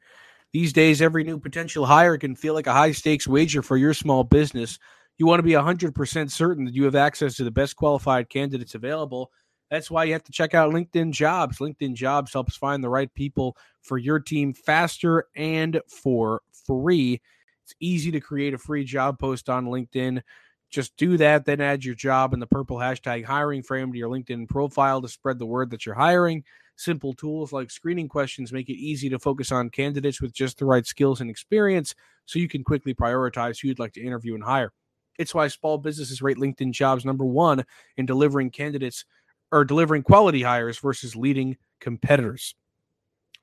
These 0.53 0.73
days, 0.73 1.03
every 1.03 1.25
new 1.25 1.39
potential 1.39 1.85
hire 1.85 2.17
can 2.17 2.35
feel 2.35 2.55
like 2.55 2.69
a 2.69 2.73
high 2.73 2.93
stakes 2.93 3.27
wager 3.27 3.61
for 3.61 3.77
your 3.77 3.93
small 3.93 4.25
business. 4.25 4.79
You 5.19 5.27
want 5.27 5.41
to 5.41 5.43
be 5.43 5.51
100% 5.51 6.31
certain 6.31 6.65
that 6.65 6.75
you 6.75 6.85
have 6.85 6.95
access 6.95 7.35
to 7.37 7.45
the 7.45 7.51
best 7.51 7.77
qualified 7.77 8.31
candidates 8.31 8.77
available. 8.77 9.31
That's 9.71 9.91
why 9.91 10.05
you 10.05 10.13
have 10.15 10.25
to 10.25 10.33
check 10.33 10.55
out 10.55 10.73
LinkedIn 10.73 11.11
Jobs. 11.11 11.59
LinkedIn 11.59 11.95
Jobs 11.95 12.33
helps 12.33 12.57
find 12.57 12.83
the 12.83 12.89
right 12.89 13.13
people 13.13 13.57
for 13.83 13.99
your 13.99 14.21
team 14.21 14.55
faster 14.55 15.27
and 15.37 15.81
for 15.89 16.41
free. 16.67 17.21
It's 17.65 17.75
easy 17.81 18.11
to 18.13 18.21
create 18.21 18.55
a 18.55 18.59
free 18.59 18.85
job 18.85 19.19
post 19.19 19.51
on 19.51 19.67
LinkedIn. 19.67 20.23
Just 20.71 20.97
do 20.97 21.17
that, 21.17 21.45
then 21.45 21.61
add 21.61 21.85
your 21.85 21.95
job 21.95 22.33
and 22.33 22.41
the 22.41 22.47
purple 22.47 22.77
hashtag 22.77 23.25
hiring 23.25 23.63
frame 23.63 23.93
to 23.93 23.99
your 23.99 24.09
LinkedIn 24.09 24.49
profile 24.49 25.03
to 25.03 25.09
spread 25.09 25.39
the 25.39 25.47
word 25.47 25.71
that 25.71 25.85
you're 25.85 25.95
hiring. 25.95 26.45
Simple 26.79 27.13
tools 27.13 27.53
like 27.53 27.73
screening 27.73 28.09
questions 28.09 28.53
make 28.53 28.69
it 28.69 28.79
easy 28.79 29.09
to 29.09 29.19
focus 29.19 29.51
on 29.51 29.69
candidates 29.69 30.23
with 30.23 30.33
just 30.33 30.59
the 30.59 30.65
right 30.65 30.87
skills 30.87 31.21
and 31.21 31.29
experience 31.29 31.93
so 32.25 32.39
you 32.39 32.47
can 32.47 32.63
quickly 32.63 32.95
prioritize 32.95 33.61
who 33.61 33.67
you'd 33.67 33.81
like 33.81 33.93
to 33.95 34.01
interview 34.01 34.37
and 34.37 34.45
hire. 34.45 34.73
It's 35.19 35.35
why 35.35 35.49
small 35.49 35.79
businesses 35.79 36.23
rate 36.23 36.37
LinkedIn 36.37 36.71
jobs 36.71 37.05
number 37.05 37.25
one 37.25 37.65
in 37.97 38.07
delivering 38.07 38.51
candidates 38.51 39.05
or 39.51 39.65
delivering 39.65 40.05
quality 40.05 40.41
hires 40.43 40.79
versus 40.79 41.17
leading 41.17 41.57
competitors. 41.81 42.55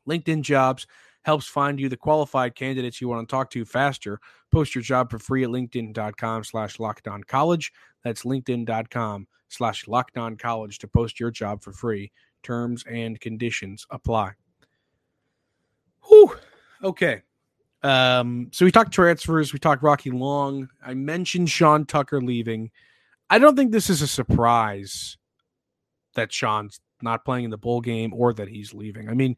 LinkedIn 0.08 0.42
jobs 0.42 0.88
helps 1.26 1.46
find 1.46 1.78
you 1.78 1.90
the 1.90 1.98
qualified 1.98 2.56
candidates 2.56 3.02
you 3.02 3.10
want 3.10 3.28
to 3.28 3.34
talk 3.34 3.50
to 3.50 3.66
faster. 3.66 4.22
Post 4.50 4.76
your 4.76 4.82
job 4.82 5.12
for 5.12 5.20
free 5.20 5.44
at 5.44 5.50
linkedin.com 5.50 6.46
slash 6.46 6.78
lockdown 6.78 7.26
college. 7.26 7.74
That's 8.02 8.24
linkedin.com 8.24 9.28
slash 9.50 9.84
lockdown 9.86 10.40
college 10.40 10.80
to 10.80 10.88
post 10.88 11.20
your 11.20 11.32
job 11.32 11.62
for 11.62 11.74
free. 11.74 12.14
Terms 12.46 12.84
and 12.88 13.20
conditions 13.20 13.88
apply. 13.90 14.34
Whew. 16.08 16.38
Okay. 16.84 17.24
Um, 17.82 18.50
so 18.52 18.66
we 18.66 18.72
talked 18.72 18.94
transfers, 18.94 19.52
we 19.52 19.58
talked 19.58 19.82
Rocky 19.82 20.12
Long. 20.12 20.70
I 20.86 20.94
mentioned 20.94 21.50
Sean 21.50 21.86
Tucker 21.86 22.22
leaving. 22.22 22.70
I 23.32 23.40
don't 23.40 23.56
think 23.56 23.72
this 23.72 23.90
is 23.90 24.04
a 24.04 24.08
surprise 24.08 25.18
that 26.14 26.32
Sean's 26.32 26.80
not 27.02 27.26
playing 27.26 27.46
in 27.46 27.50
the 27.50 27.58
bowl 27.58 27.82
game 27.82 28.14
or 28.14 28.32
that 28.34 28.48
he's 28.48 28.76
leaving. 28.76 29.10
I 29.10 29.16
mean, 29.16 29.36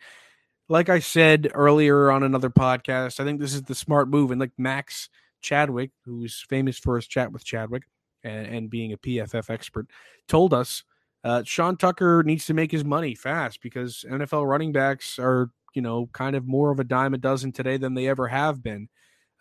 like 0.68 0.90
I 0.90 1.00
said 1.00 1.50
earlier 1.54 2.12
on 2.12 2.24
another 2.24 2.50
podcast, 2.50 3.22
I 3.22 3.24
think 3.24 3.40
this 3.40 3.54
is 3.54 3.64
the 3.64 3.76
smart 3.76 4.10
move. 4.10 4.32
And 4.32 4.42
like 4.42 4.52
Max 4.58 5.08
Chadwick, 5.40 5.92
who's 6.04 6.46
famous 6.50 6.78
for 6.78 6.98
his 6.98 7.08
chat 7.08 7.32
with 7.32 7.46
Chadwick 7.46 7.84
and, 8.22 8.48
and 8.48 8.70
being 8.70 8.92
a 8.92 8.98
PFF 8.98 9.50
expert, 9.50 9.88
told 10.28 10.54
us 10.54 10.84
uh, 11.27 11.43
Sean 11.43 11.77
Tucker 11.77 12.24
needs 12.24 12.46
to 12.46 12.53
make 12.53 12.72
his 12.72 12.86
money 12.86 13.15
fast 13.15 13.62
because 13.62 14.05
NFL 14.10 14.48
running 14.48 14.72
backs 14.72 15.19
are 15.19 15.51
you 15.77 15.81
know, 15.84 16.10
kind 16.12 16.36
of 16.36 16.48
more 16.48 16.72
of 16.72 16.79
a 16.79 16.84
dime 16.84 17.13
a 17.13 17.19
dozen 17.19 17.51
today 17.51 17.77
than 17.77 17.93
they 17.93 18.07
ever 18.07 18.27
have 18.27 18.63
been. 18.63 18.89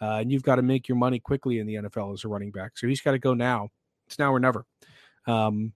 Uh, 0.02 0.16
and 0.16 0.30
you've 0.30 0.42
got 0.42 0.56
to 0.56 0.62
make 0.62 0.86
your 0.86 0.98
money 0.98 1.18
quickly 1.18 1.58
in 1.58 1.66
the 1.66 1.76
NFL 1.76 2.12
as 2.12 2.24
a 2.24 2.28
running 2.28 2.50
back. 2.50 2.76
So 2.76 2.86
he's 2.86 3.00
got 3.00 3.12
to 3.12 3.18
go 3.18 3.32
now. 3.32 3.70
It's 4.06 4.18
now 4.18 4.34
or 4.34 4.38
never. 4.38 4.66
Um, 5.26 5.72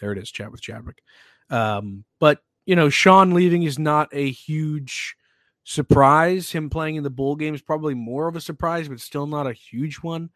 there 0.00 0.12
it 0.12 0.18
is, 0.18 0.30
chat 0.30 0.52
with 0.52 0.60
Chadwick. 0.60 1.02
Um, 1.50 2.04
but 2.20 2.38
you 2.66 2.76
know, 2.76 2.88
Sean 2.88 3.34
leaving 3.34 3.64
is 3.64 3.76
not 3.76 4.08
a 4.12 4.30
huge 4.30 5.16
surprise. 5.64 6.52
Him 6.52 6.70
playing 6.70 6.94
in 6.94 7.02
the 7.02 7.10
bowl 7.10 7.34
game 7.34 7.56
is 7.56 7.60
probably 7.60 7.94
more 7.94 8.28
of 8.28 8.36
a 8.36 8.40
surprise, 8.40 8.88
but 8.88 9.00
still 9.00 9.26
not 9.26 9.48
a 9.48 9.52
huge 9.52 9.96
one. 9.96 10.30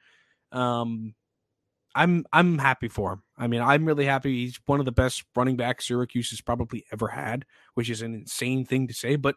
Um, 0.51 1.15
I'm 1.95 2.27
I'm 2.33 2.59
happy 2.59 2.89
for 2.89 3.13
him. 3.13 3.23
I 3.39 3.47
mean, 3.47 3.61
I'm 3.61 3.85
really 3.85 4.05
happy. 4.05 4.45
He's 4.45 4.61
one 4.67 4.81
of 4.81 4.87
the 4.87 4.93
best 4.93 5.25
running 5.37 5.57
backs 5.57 5.87
Syracuse 5.87 6.31
has 6.31 6.41
probably 6.41 6.85
ever 6.93 7.09
had, 7.09 7.45
which 7.75 7.89
is 7.89 8.03
an 8.03 8.15
insane 8.15 8.65
thing 8.65 8.89
to 8.89 8.95
say, 8.95 9.17
but 9.17 9.37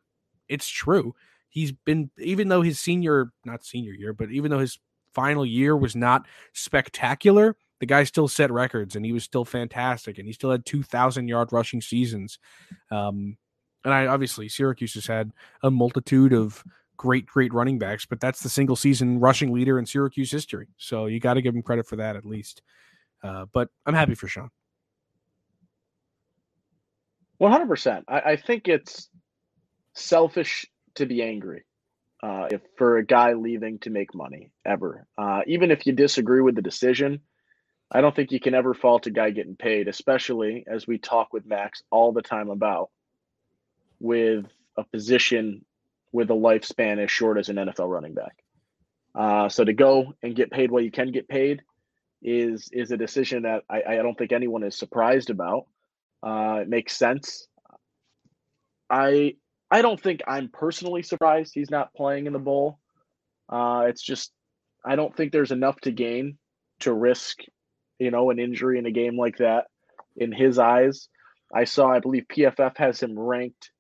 it's 0.50 0.68
true. 0.68 1.14
He's 1.50 1.72
been 1.72 2.10
even 2.18 2.48
though 2.48 2.62
his 2.62 2.80
senior, 2.80 3.32
not 3.46 3.64
senior 3.64 3.92
year, 3.92 4.14
but 4.14 4.32
even 4.32 4.50
though 4.50 4.60
his 4.60 4.80
final 5.14 5.46
year 5.46 5.76
was 5.76 5.96
not 5.96 6.26
spectacular, 6.54 7.56
the 7.80 7.86
guy 7.86 8.04
still 8.04 8.28
set 8.28 8.52
records 8.52 8.96
and 8.96 9.06
he 9.06 9.12
was 9.12 9.24
still 9.24 9.46
fantastic 9.46 10.18
and 10.18 10.28
he 10.28 10.34
still 10.34 10.52
had 10.52 10.66
2000 10.66 11.28
yard 11.28 11.52
rushing 11.52 11.82
seasons. 11.82 12.40
Um, 12.90 13.38
and 13.84 13.94
I 13.94 14.08
obviously 14.08 14.48
Syracuse 14.48 14.94
has 14.94 15.08
had 15.08 15.32
a 15.64 15.72
multitude 15.72 16.34
of 16.34 16.64
great, 16.98 17.26
great 17.26 17.52
running 17.54 17.80
backs, 17.80 18.06
but 18.06 18.20
that's 18.20 18.42
the 18.42 18.50
single 18.50 18.76
season 18.76 19.20
rushing 19.20 19.52
leader 19.52 19.80
in 19.80 19.86
Syracuse 19.86 20.32
history. 20.32 20.68
So 20.78 21.08
you 21.08 21.20
got 21.20 21.34
to 21.34 21.42
give 21.42 21.56
him 21.56 21.64
credit 21.64 21.88
for 21.88 21.96
that 21.96 22.16
at 22.16 22.26
least. 22.26 22.62
Uh, 23.24 23.46
but 23.52 23.70
I'm 23.86 23.94
happy 23.94 24.16
for 24.16 24.28
Sean. 24.28 24.50
100%. 27.42 28.04
I, 28.08 28.20
I 28.20 28.36
think 28.36 28.68
it's 28.68 29.10
selfish 29.94 30.66
to 30.96 31.06
be 31.06 31.24
angry 31.24 31.66
uh, 32.24 32.48
if 32.52 32.62
for 32.78 32.98
a 32.98 33.06
guy 33.06 33.34
leaving 33.34 33.80
to 33.80 33.90
make 33.90 34.14
money 34.14 34.52
ever. 34.66 35.08
Uh, 35.18 35.42
even 35.48 35.72
if 35.72 35.86
you 35.86 35.94
disagree 35.94 36.42
with 36.42 36.56
the 36.56 36.62
decision, 36.62 37.22
I 37.92 38.02
don't 38.02 38.16
think 38.16 38.32
you 38.32 38.40
can 38.40 38.54
ever 38.54 38.74
fault 38.74 39.08
a 39.08 39.12
guy 39.12 39.32
getting 39.32 39.56
paid, 39.56 39.88
especially 39.88 40.64
as 40.68 40.88
we 40.88 40.98
talk 40.98 41.34
with 41.34 41.46
Max 41.46 41.82
all 41.92 42.14
the 42.14 42.22
time 42.22 42.50
about 42.50 42.90
with 44.00 44.46
a 44.78 44.84
position 44.84 45.66
with 46.12 46.30
a 46.30 46.34
lifespan 46.34 47.04
as 47.04 47.12
short 47.12 47.38
as 47.38 47.50
an 47.50 47.58
NFL 47.58 47.90
running 47.90 48.14
back. 48.14 48.36
Uh, 49.14 49.50
so 49.50 49.64
to 49.66 49.74
go 49.74 50.14
and 50.24 50.36
get 50.36 50.52
paid 50.52 50.72
what 50.72 50.84
you 50.84 50.92
can 50.92 51.12
get 51.12 51.28
paid 51.28 51.62
is 52.22 52.70
is 52.72 52.92
a 52.92 52.98
decision 52.98 53.44
that 53.44 53.64
I, 53.70 53.82
I 53.90 53.96
don't 53.98 54.18
think 54.18 54.32
anyone 54.32 54.64
is 54.64 54.78
surprised 54.78 55.30
about. 55.30 55.66
Uh, 56.24 56.60
it 56.62 56.70
makes 56.70 56.96
sense. 56.96 57.48
I 58.90 59.36
I 59.70 59.82
don't 59.82 60.00
think 60.00 60.22
I'm 60.28 60.50
personally 60.50 61.02
surprised 61.02 61.54
he's 61.54 61.72
not 61.72 61.94
playing 61.94 62.28
in 62.28 62.34
the 62.34 62.40
bowl. 62.40 62.80
Uh, 63.50 63.86
it's 63.88 64.04
just 64.04 64.32
I 64.86 64.96
don't 64.96 65.16
think 65.16 65.32
there's 65.32 65.52
enough 65.52 65.80
to 65.82 65.92
gain 65.92 66.38
to 66.82 66.94
risk, 66.94 67.40
you 68.00 68.12
know, 68.12 68.32
an 68.32 68.40
injury 68.40 68.80
in 68.80 68.86
a 68.86 68.92
game 68.92 69.18
like 69.18 69.38
that. 69.38 69.66
In 70.18 70.32
his 70.32 70.60
eyes, 70.60 71.08
I 71.54 71.64
saw 71.64 71.88
I 71.88 72.00
believe 72.00 72.26
PFF 72.30 72.78
has 72.78 73.02
him 73.02 73.18
ranked 73.18 73.72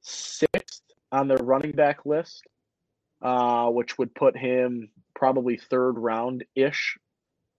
sixth 0.00 0.82
on 1.12 1.28
their 1.28 1.38
running 1.38 1.72
back 1.72 2.04
list, 2.04 2.42
uh, 3.22 3.68
which 3.68 3.96
would 3.98 4.14
put 4.14 4.36
him 4.36 4.90
probably 5.14 5.56
third 5.56 5.92
round 5.92 6.44
ish, 6.56 6.98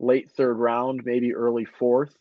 late 0.03 0.31
third 0.31 0.55
round, 0.55 1.01
maybe 1.05 1.33
early 1.33 1.65
fourth. 1.65 2.15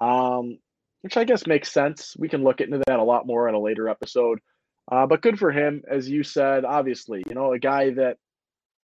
Um, 0.00 0.58
which 1.02 1.16
I 1.16 1.24
guess 1.24 1.46
makes 1.46 1.72
sense. 1.72 2.14
We 2.18 2.28
can 2.28 2.44
look 2.44 2.60
into 2.60 2.82
that 2.86 2.98
a 2.98 3.04
lot 3.04 3.26
more 3.26 3.48
in 3.48 3.54
a 3.54 3.60
later 3.60 3.88
episode. 3.88 4.38
Uh, 4.90 5.06
but 5.06 5.22
good 5.22 5.38
for 5.38 5.50
him, 5.50 5.82
as 5.88 6.08
you 6.08 6.22
said. 6.22 6.64
Obviously, 6.64 7.22
you 7.26 7.34
know, 7.34 7.52
a 7.52 7.58
guy 7.58 7.90
that 7.90 8.18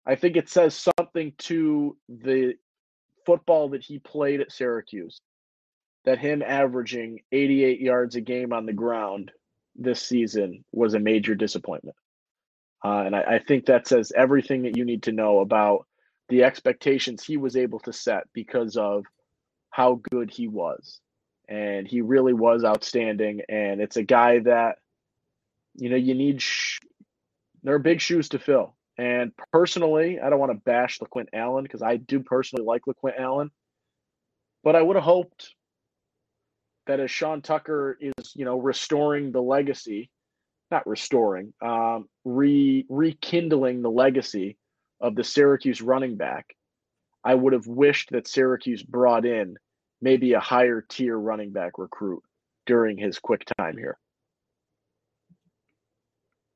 I 0.06 0.16
think 0.16 0.38
it 0.38 0.50
says 0.50 0.90
something 0.98 1.34
to 1.40 1.98
the 2.08 2.54
football 3.26 3.70
that 3.70 3.84
he 3.84 4.00
played 4.00 4.42
at 4.42 4.52
Syracuse. 4.52 5.20
That 6.06 6.18
him 6.18 6.42
averaging 6.42 7.20
88 7.32 7.82
yards 7.82 8.16
a 8.16 8.22
game 8.22 8.54
on 8.54 8.66
the 8.66 8.74
ground 8.74 9.32
this 9.76 10.02
season 10.02 10.64
was 10.72 10.94
a 10.94 11.00
major 11.00 11.36
disappointment. 11.36 11.98
Uh, 12.84 13.04
and 13.06 13.16
I, 13.16 13.22
I, 13.22 13.40
think 13.40 13.66
that 13.66 13.86
says 13.86 14.14
everything 14.16 14.64
that 14.64 14.78
you 14.78 14.86
need 14.86 15.04
to 15.04 15.12
know 15.12 15.40
about 15.40 15.86
the 16.30 16.44
expectations 16.44 17.24
he 17.24 17.38
was 17.38 17.56
able 17.56 17.80
to 17.80 17.94
set 17.94 18.24
because 18.34 18.78
of 18.78 19.06
how 19.72 20.02
good 20.12 20.32
he 20.32 20.48
was. 20.48 21.00
And 21.48 21.88
he 21.88 22.02
really 22.02 22.34
was 22.34 22.64
outstanding. 22.64 23.42
And 23.50 23.82
it's 23.82 23.98
a 23.98 24.04
guy 24.04 24.40
that, 24.40 24.78
you 25.76 25.90
know, 25.90 25.96
you 25.96 26.14
need, 26.14 26.42
sh- 26.42 26.80
there 27.64 27.74
are 27.74 27.80
big 27.80 28.00
shoes 28.00 28.30
to 28.30 28.40
fill. 28.40 28.76
And 28.98 29.32
personally, 29.52 30.20
I 30.20 30.30
don't 30.30 30.40
want 30.40 30.52
to 30.52 30.62
bash 30.66 31.00
LeQuint 31.00 31.30
Allen 31.34 31.64
because 31.64 31.82
I 31.82 31.98
do 31.98 32.20
personally 32.20 32.66
like 32.66 32.84
LeQuint 32.88 33.20
Allen. 33.20 33.50
But 34.64 34.76
I 34.76 34.82
would 34.82 34.98
have 34.98 35.06
hoped 35.06 35.56
that 36.86 37.00
as 37.00 37.10
Sean 37.10 37.42
Tucker 37.42 37.98
is, 38.00 38.36
you 38.36 38.46
know, 38.46 38.60
restoring 38.60 39.32
the 39.32 39.42
legacy, 39.42 40.10
not 40.70 40.86
restoring, 40.86 41.54
um, 41.62 42.10
re 42.26 42.86
rekindling 42.90 43.82
the 43.82 43.90
legacy 43.90 44.58
of 45.02 45.16
the 45.16 45.24
Syracuse 45.24 45.82
running 45.82 46.16
back, 46.16 46.56
I 47.24 47.36
would 47.36 47.54
have 47.54 47.68
wished 47.68 48.12
that 48.12 48.28
Syracuse 48.28 48.84
brought 48.84 49.26
in 49.26 49.58
maybe 50.02 50.34
a 50.34 50.40
higher 50.40 50.86
tier 50.88 51.18
running 51.18 51.52
back 51.52 51.78
recruit 51.78 52.24
during 52.66 52.98
his 52.98 53.20
quick 53.20 53.44
time 53.58 53.78
here. 53.78 53.98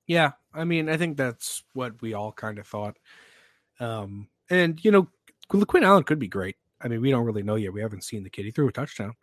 Yeah, 0.08 0.32
I 0.54 0.66
mean, 0.66 0.90
I 0.90 0.98
think 0.98 1.18
that's 1.18 1.64
what 1.74 2.02
we 2.02 2.14
all 2.14 2.32
kind 2.32 2.60
of 2.60 2.68
thought. 2.68 2.98
Um, 3.80 4.28
and 4.50 4.84
you 4.84 4.92
know, 4.92 5.08
Quinn 5.48 5.84
Allen 5.84 6.04
could 6.04 6.20
be 6.20 6.28
great. 6.28 6.58
I 6.82 6.88
mean, 6.88 7.02
we 7.02 7.12
don't 7.12 7.26
really 7.26 7.44
know 7.44 7.56
yet. 7.56 7.74
We 7.74 7.82
haven't 7.82 8.04
seen 8.04 8.24
the 8.24 8.30
kid. 8.30 8.46
He 8.46 8.52
threw 8.52 8.68
a 8.68 8.72
touchdown. 8.72 9.14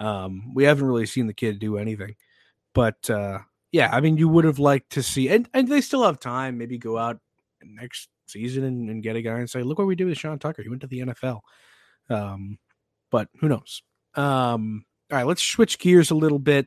Um, 0.00 0.52
we 0.54 0.64
haven't 0.64 0.86
really 0.86 1.06
seen 1.06 1.26
the 1.26 1.32
kid 1.32 1.58
do 1.58 1.78
anything. 1.78 2.16
But 2.74 3.08
uh, 3.08 3.38
yeah, 3.72 3.90
I 3.92 4.00
mean, 4.00 4.16
you 4.16 4.28
would 4.28 4.44
have 4.44 4.58
liked 4.58 4.90
to 4.90 5.02
see, 5.02 5.28
and, 5.28 5.48
and 5.54 5.68
they 5.68 5.80
still 5.80 6.02
have 6.02 6.18
time. 6.18 6.58
Maybe 6.58 6.78
go 6.78 6.98
out 6.98 7.20
next 7.62 8.08
season 8.26 8.64
and, 8.64 8.90
and 8.90 9.02
get 9.02 9.16
a 9.16 9.22
guy 9.22 9.38
and 9.38 9.48
say, 9.48 9.62
look 9.62 9.78
what 9.78 9.86
we 9.86 9.96
did 9.96 10.06
with 10.06 10.18
Sean 10.18 10.38
Tucker. 10.38 10.62
He 10.62 10.68
went 10.68 10.82
to 10.82 10.86
the 10.86 11.00
NFL. 11.00 11.40
Um, 12.08 12.58
but 13.10 13.28
who 13.40 13.48
knows? 13.48 13.82
Um, 14.14 14.84
all 15.10 15.18
right, 15.18 15.26
let's 15.26 15.42
switch 15.42 15.78
gears 15.78 16.10
a 16.10 16.16
little 16.16 16.38
bit 16.38 16.66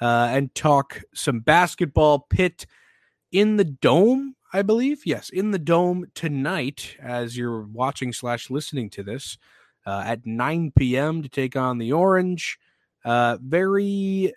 uh, 0.00 0.28
and 0.30 0.54
talk 0.54 1.02
some 1.14 1.40
basketball. 1.40 2.26
Pitt 2.30 2.66
in 3.32 3.56
the 3.56 3.64
dome, 3.64 4.36
I 4.52 4.62
believe. 4.62 5.02
Yes, 5.04 5.30
in 5.30 5.50
the 5.50 5.58
dome 5.58 6.06
tonight, 6.14 6.96
as 7.00 7.36
you're 7.36 7.62
watching 7.62 8.12
slash 8.12 8.50
listening 8.50 8.90
to 8.90 9.02
this 9.02 9.38
uh, 9.86 10.02
at 10.06 10.24
9 10.24 10.72
p.m. 10.76 11.22
to 11.22 11.28
take 11.28 11.56
on 11.56 11.78
the 11.78 11.92
Orange. 11.92 12.58
Uh, 13.04 13.36
very, 13.42 14.32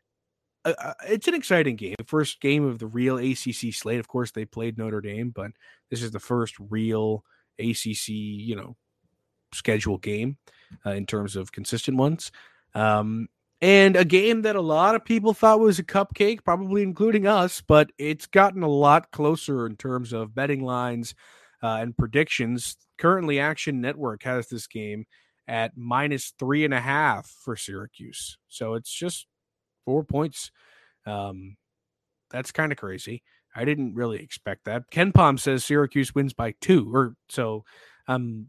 uh, 0.67 0.73
uh, 0.79 0.93
it's 1.07 1.27
an 1.27 1.33
exciting 1.33 1.75
game. 1.75 1.95
First 2.05 2.41
game 2.41 2.65
of 2.65 2.79
the 2.79 2.87
real 2.87 3.17
ACC 3.17 3.73
slate. 3.73 3.99
Of 3.99 4.07
course, 4.07 4.31
they 4.31 4.45
played 4.45 4.77
Notre 4.77 5.01
Dame, 5.01 5.29
but 5.29 5.51
this 5.89 6.03
is 6.03 6.11
the 6.11 6.19
first 6.19 6.55
real 6.59 7.23
ACC, 7.59 8.09
you 8.09 8.55
know, 8.55 8.75
schedule 9.53 9.97
game 9.97 10.37
uh, 10.85 10.91
in 10.91 11.05
terms 11.05 11.35
of 11.35 11.51
consistent 11.51 11.97
ones. 11.97 12.31
Um, 12.75 13.29
and 13.61 13.95
a 13.95 14.05
game 14.05 14.43
that 14.43 14.55
a 14.55 14.61
lot 14.61 14.95
of 14.95 15.05
people 15.05 15.33
thought 15.33 15.59
was 15.59 15.79
a 15.79 15.83
cupcake, 15.83 16.43
probably 16.43 16.83
including 16.83 17.25
us, 17.25 17.61
but 17.61 17.89
it's 17.97 18.27
gotten 18.27 18.61
a 18.61 18.69
lot 18.69 19.11
closer 19.11 19.65
in 19.65 19.77
terms 19.77 20.13
of 20.13 20.35
betting 20.35 20.63
lines 20.63 21.15
uh, 21.63 21.77
and 21.81 21.97
predictions. 21.97 22.77
Currently, 22.97 23.39
Action 23.39 23.81
Network 23.81 24.23
has 24.23 24.47
this 24.47 24.67
game 24.67 25.05
at 25.47 25.77
minus 25.77 26.33
three 26.37 26.65
and 26.65 26.73
a 26.73 26.81
half 26.81 27.25
for 27.25 27.55
Syracuse. 27.55 28.37
So 28.47 28.75
it's 28.75 28.91
just 28.91 29.25
four 29.87 30.03
points. 30.03 30.51
Um, 31.05 31.55
that's 32.29 32.51
kind 32.51 32.73
of 32.73 32.77
crazy. 32.77 33.23
I 33.55 33.63
didn't 33.63 33.95
really 33.95 34.21
expect 34.21 34.65
that. 34.65 34.91
KenPom 34.91 35.39
says 35.39 35.63
Syracuse 35.63 36.13
wins 36.13 36.33
by 36.33 36.55
two, 36.59 36.93
or 36.93 37.15
so. 37.29 37.63
Um, 38.05 38.47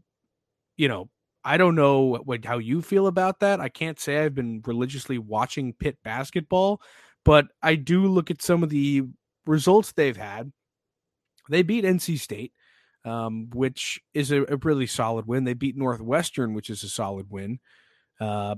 you 0.75 0.89
know, 0.89 1.09
I 1.45 1.55
don't 1.55 1.75
know 1.75 2.19
what 2.25 2.43
how 2.43 2.57
you 2.57 2.81
feel 2.81 3.07
about 3.07 3.39
that. 3.39 3.61
I 3.61 3.69
can't 3.69 3.97
say 3.97 4.19
I've 4.19 4.35
been 4.35 4.61
religiously 4.65 5.17
watching 5.17 5.71
Pitt 5.71 5.97
basketball, 6.03 6.81
but 7.23 7.47
I 7.63 7.75
do 7.75 8.05
look 8.07 8.29
at 8.29 8.41
some 8.41 8.61
of 8.61 8.69
the 8.69 9.03
results 9.45 9.93
they've 9.93 10.17
had. 10.17 10.51
They 11.49 11.61
beat 11.63 11.85
NC 11.85 12.19
State, 12.19 12.51
um, 13.05 13.49
which 13.53 14.01
is 14.13 14.33
a, 14.33 14.43
a, 14.43 14.57
really 14.57 14.87
solid 14.87 15.25
win. 15.25 15.45
They 15.45 15.53
beat 15.53 15.77
Northwestern, 15.77 16.53
which 16.53 16.69
is 16.69 16.83
a 16.83 16.89
solid 16.89 17.27
win. 17.29 17.59
Uh, 18.19 18.55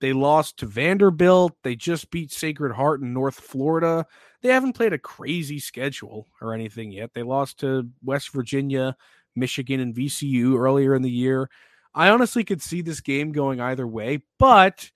they 0.00 0.12
lost 0.12 0.58
to 0.58 0.66
Vanderbilt. 0.66 1.54
They 1.62 1.76
just 1.76 2.10
beat 2.10 2.32
Sacred 2.32 2.72
Heart 2.72 3.02
in 3.02 3.12
North 3.12 3.38
Florida. 3.38 4.06
They 4.42 4.48
haven't 4.48 4.72
played 4.72 4.92
a 4.92 4.98
crazy 4.98 5.58
schedule 5.58 6.26
or 6.40 6.54
anything 6.54 6.90
yet. 6.90 7.12
They 7.12 7.22
lost 7.22 7.60
to 7.60 7.88
West 8.02 8.30
Virginia, 8.32 8.96
Michigan, 9.36 9.80
and 9.80 9.94
VCU 9.94 10.58
earlier 10.58 10.94
in 10.94 11.02
the 11.02 11.10
year. 11.10 11.50
I 11.94 12.08
honestly 12.08 12.44
could 12.44 12.62
see 12.62 12.80
this 12.82 13.00
game 13.00 13.32
going 13.32 13.60
either 13.60 13.86
way, 13.86 14.22
but 14.38 14.90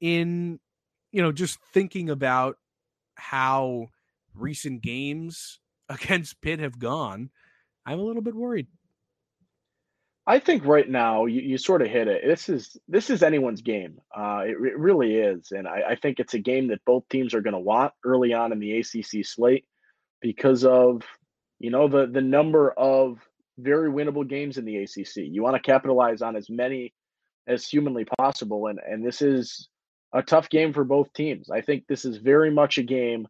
in 0.00 0.58
you 1.12 1.22
know, 1.22 1.32
just 1.32 1.58
thinking 1.72 2.10
about 2.10 2.56
how 3.14 3.88
recent 4.34 4.82
games 4.82 5.60
against 5.88 6.40
Pitt 6.40 6.60
have 6.60 6.78
gone, 6.78 7.30
I'm 7.86 7.98
a 7.98 8.04
little 8.04 8.22
bit 8.22 8.34
worried. 8.34 8.68
I 10.26 10.38
think 10.38 10.64
right 10.64 10.88
now 10.88 11.26
you, 11.26 11.40
you 11.40 11.58
sort 11.58 11.82
of 11.82 11.88
hit 11.88 12.06
it. 12.06 12.22
This 12.26 12.48
is 12.48 12.76
this 12.88 13.10
is 13.10 13.22
anyone's 13.22 13.62
game. 13.62 14.00
Uh, 14.16 14.42
it, 14.44 14.50
it 14.50 14.78
really 14.78 15.16
is, 15.16 15.50
and 15.50 15.66
I, 15.66 15.82
I 15.90 15.94
think 15.96 16.20
it's 16.20 16.34
a 16.34 16.38
game 16.38 16.68
that 16.68 16.84
both 16.84 17.08
teams 17.08 17.34
are 17.34 17.40
going 17.40 17.54
to 17.54 17.60
want 17.60 17.92
early 18.04 18.32
on 18.32 18.52
in 18.52 18.58
the 18.58 18.78
ACC 18.78 19.24
slate 19.24 19.64
because 20.20 20.64
of 20.64 21.02
you 21.58 21.70
know 21.70 21.88
the 21.88 22.06
the 22.06 22.20
number 22.20 22.70
of 22.72 23.18
very 23.58 23.90
winnable 23.90 24.28
games 24.28 24.58
in 24.58 24.64
the 24.64 24.78
ACC. 24.78 25.16
You 25.16 25.42
want 25.42 25.56
to 25.56 25.62
capitalize 25.62 26.22
on 26.22 26.36
as 26.36 26.50
many 26.50 26.92
as 27.46 27.66
humanly 27.66 28.04
possible, 28.18 28.66
and 28.66 28.78
and 28.86 29.04
this 29.04 29.22
is 29.22 29.68
a 30.12 30.22
tough 30.22 30.48
game 30.50 30.72
for 30.72 30.84
both 30.84 31.12
teams. 31.12 31.50
I 31.50 31.60
think 31.60 31.84
this 31.86 32.04
is 32.04 32.18
very 32.18 32.50
much 32.50 32.78
a 32.78 32.82
game 32.82 33.26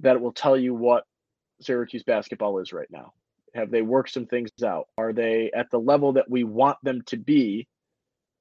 that 0.00 0.20
will 0.20 0.32
tell 0.32 0.56
you 0.56 0.74
what 0.74 1.04
Syracuse 1.60 2.02
basketball 2.02 2.58
is 2.58 2.72
right 2.72 2.88
now. 2.90 3.12
Have 3.54 3.70
they 3.70 3.82
worked 3.82 4.10
some 4.10 4.26
things 4.26 4.50
out? 4.64 4.88
Are 4.96 5.12
they 5.12 5.50
at 5.54 5.70
the 5.70 5.78
level 5.78 6.14
that 6.14 6.30
we 6.30 6.44
want 6.44 6.78
them 6.82 7.02
to 7.06 7.16
be, 7.16 7.68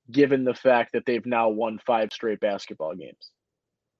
given 0.09 0.43
the 0.43 0.53
fact 0.53 0.93
that 0.93 1.05
they've 1.05 1.25
now 1.25 1.49
won 1.49 1.79
five 1.85 2.11
straight 2.11 2.39
basketball 2.39 2.95
games? 2.95 3.31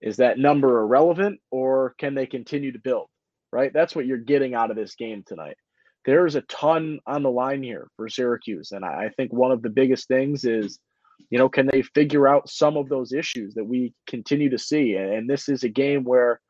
Is 0.01 0.17
that 0.17 0.39
number 0.39 0.79
irrelevant, 0.79 1.39
or 1.51 1.95
can 1.97 2.15
they 2.15 2.25
continue 2.25 2.71
to 2.71 2.79
build? 2.79 3.07
Right? 3.51 3.71
That's 3.73 3.95
what 3.95 4.05
you're 4.05 4.17
getting 4.17 4.55
out 4.55 4.71
of 4.71 4.77
this 4.77 4.95
game 4.95 5.23
tonight 5.27 5.57
there's 6.05 6.35
a 6.35 6.41
ton 6.41 6.99
on 7.05 7.23
the 7.23 7.29
line 7.29 7.61
here 7.61 7.87
for 7.95 8.09
Syracuse. 8.09 8.71
And 8.71 8.83
I 8.83 9.09
think 9.17 9.31
one 9.31 9.51
of 9.51 9.61
the 9.61 9.69
biggest 9.69 10.07
things 10.07 10.45
is, 10.45 10.79
you 11.29 11.37
know, 11.37 11.49
can 11.49 11.69
they 11.71 11.83
figure 11.83 12.27
out 12.27 12.49
some 12.49 12.77
of 12.77 12.89
those 12.89 13.13
issues 13.13 13.53
that 13.53 13.65
we 13.65 13.93
continue 14.07 14.49
to 14.49 14.57
see? 14.57 14.95
And 14.95 15.29
this 15.29 15.47
is 15.47 15.63
a 15.63 15.69
game 15.69 16.03
where 16.03 16.41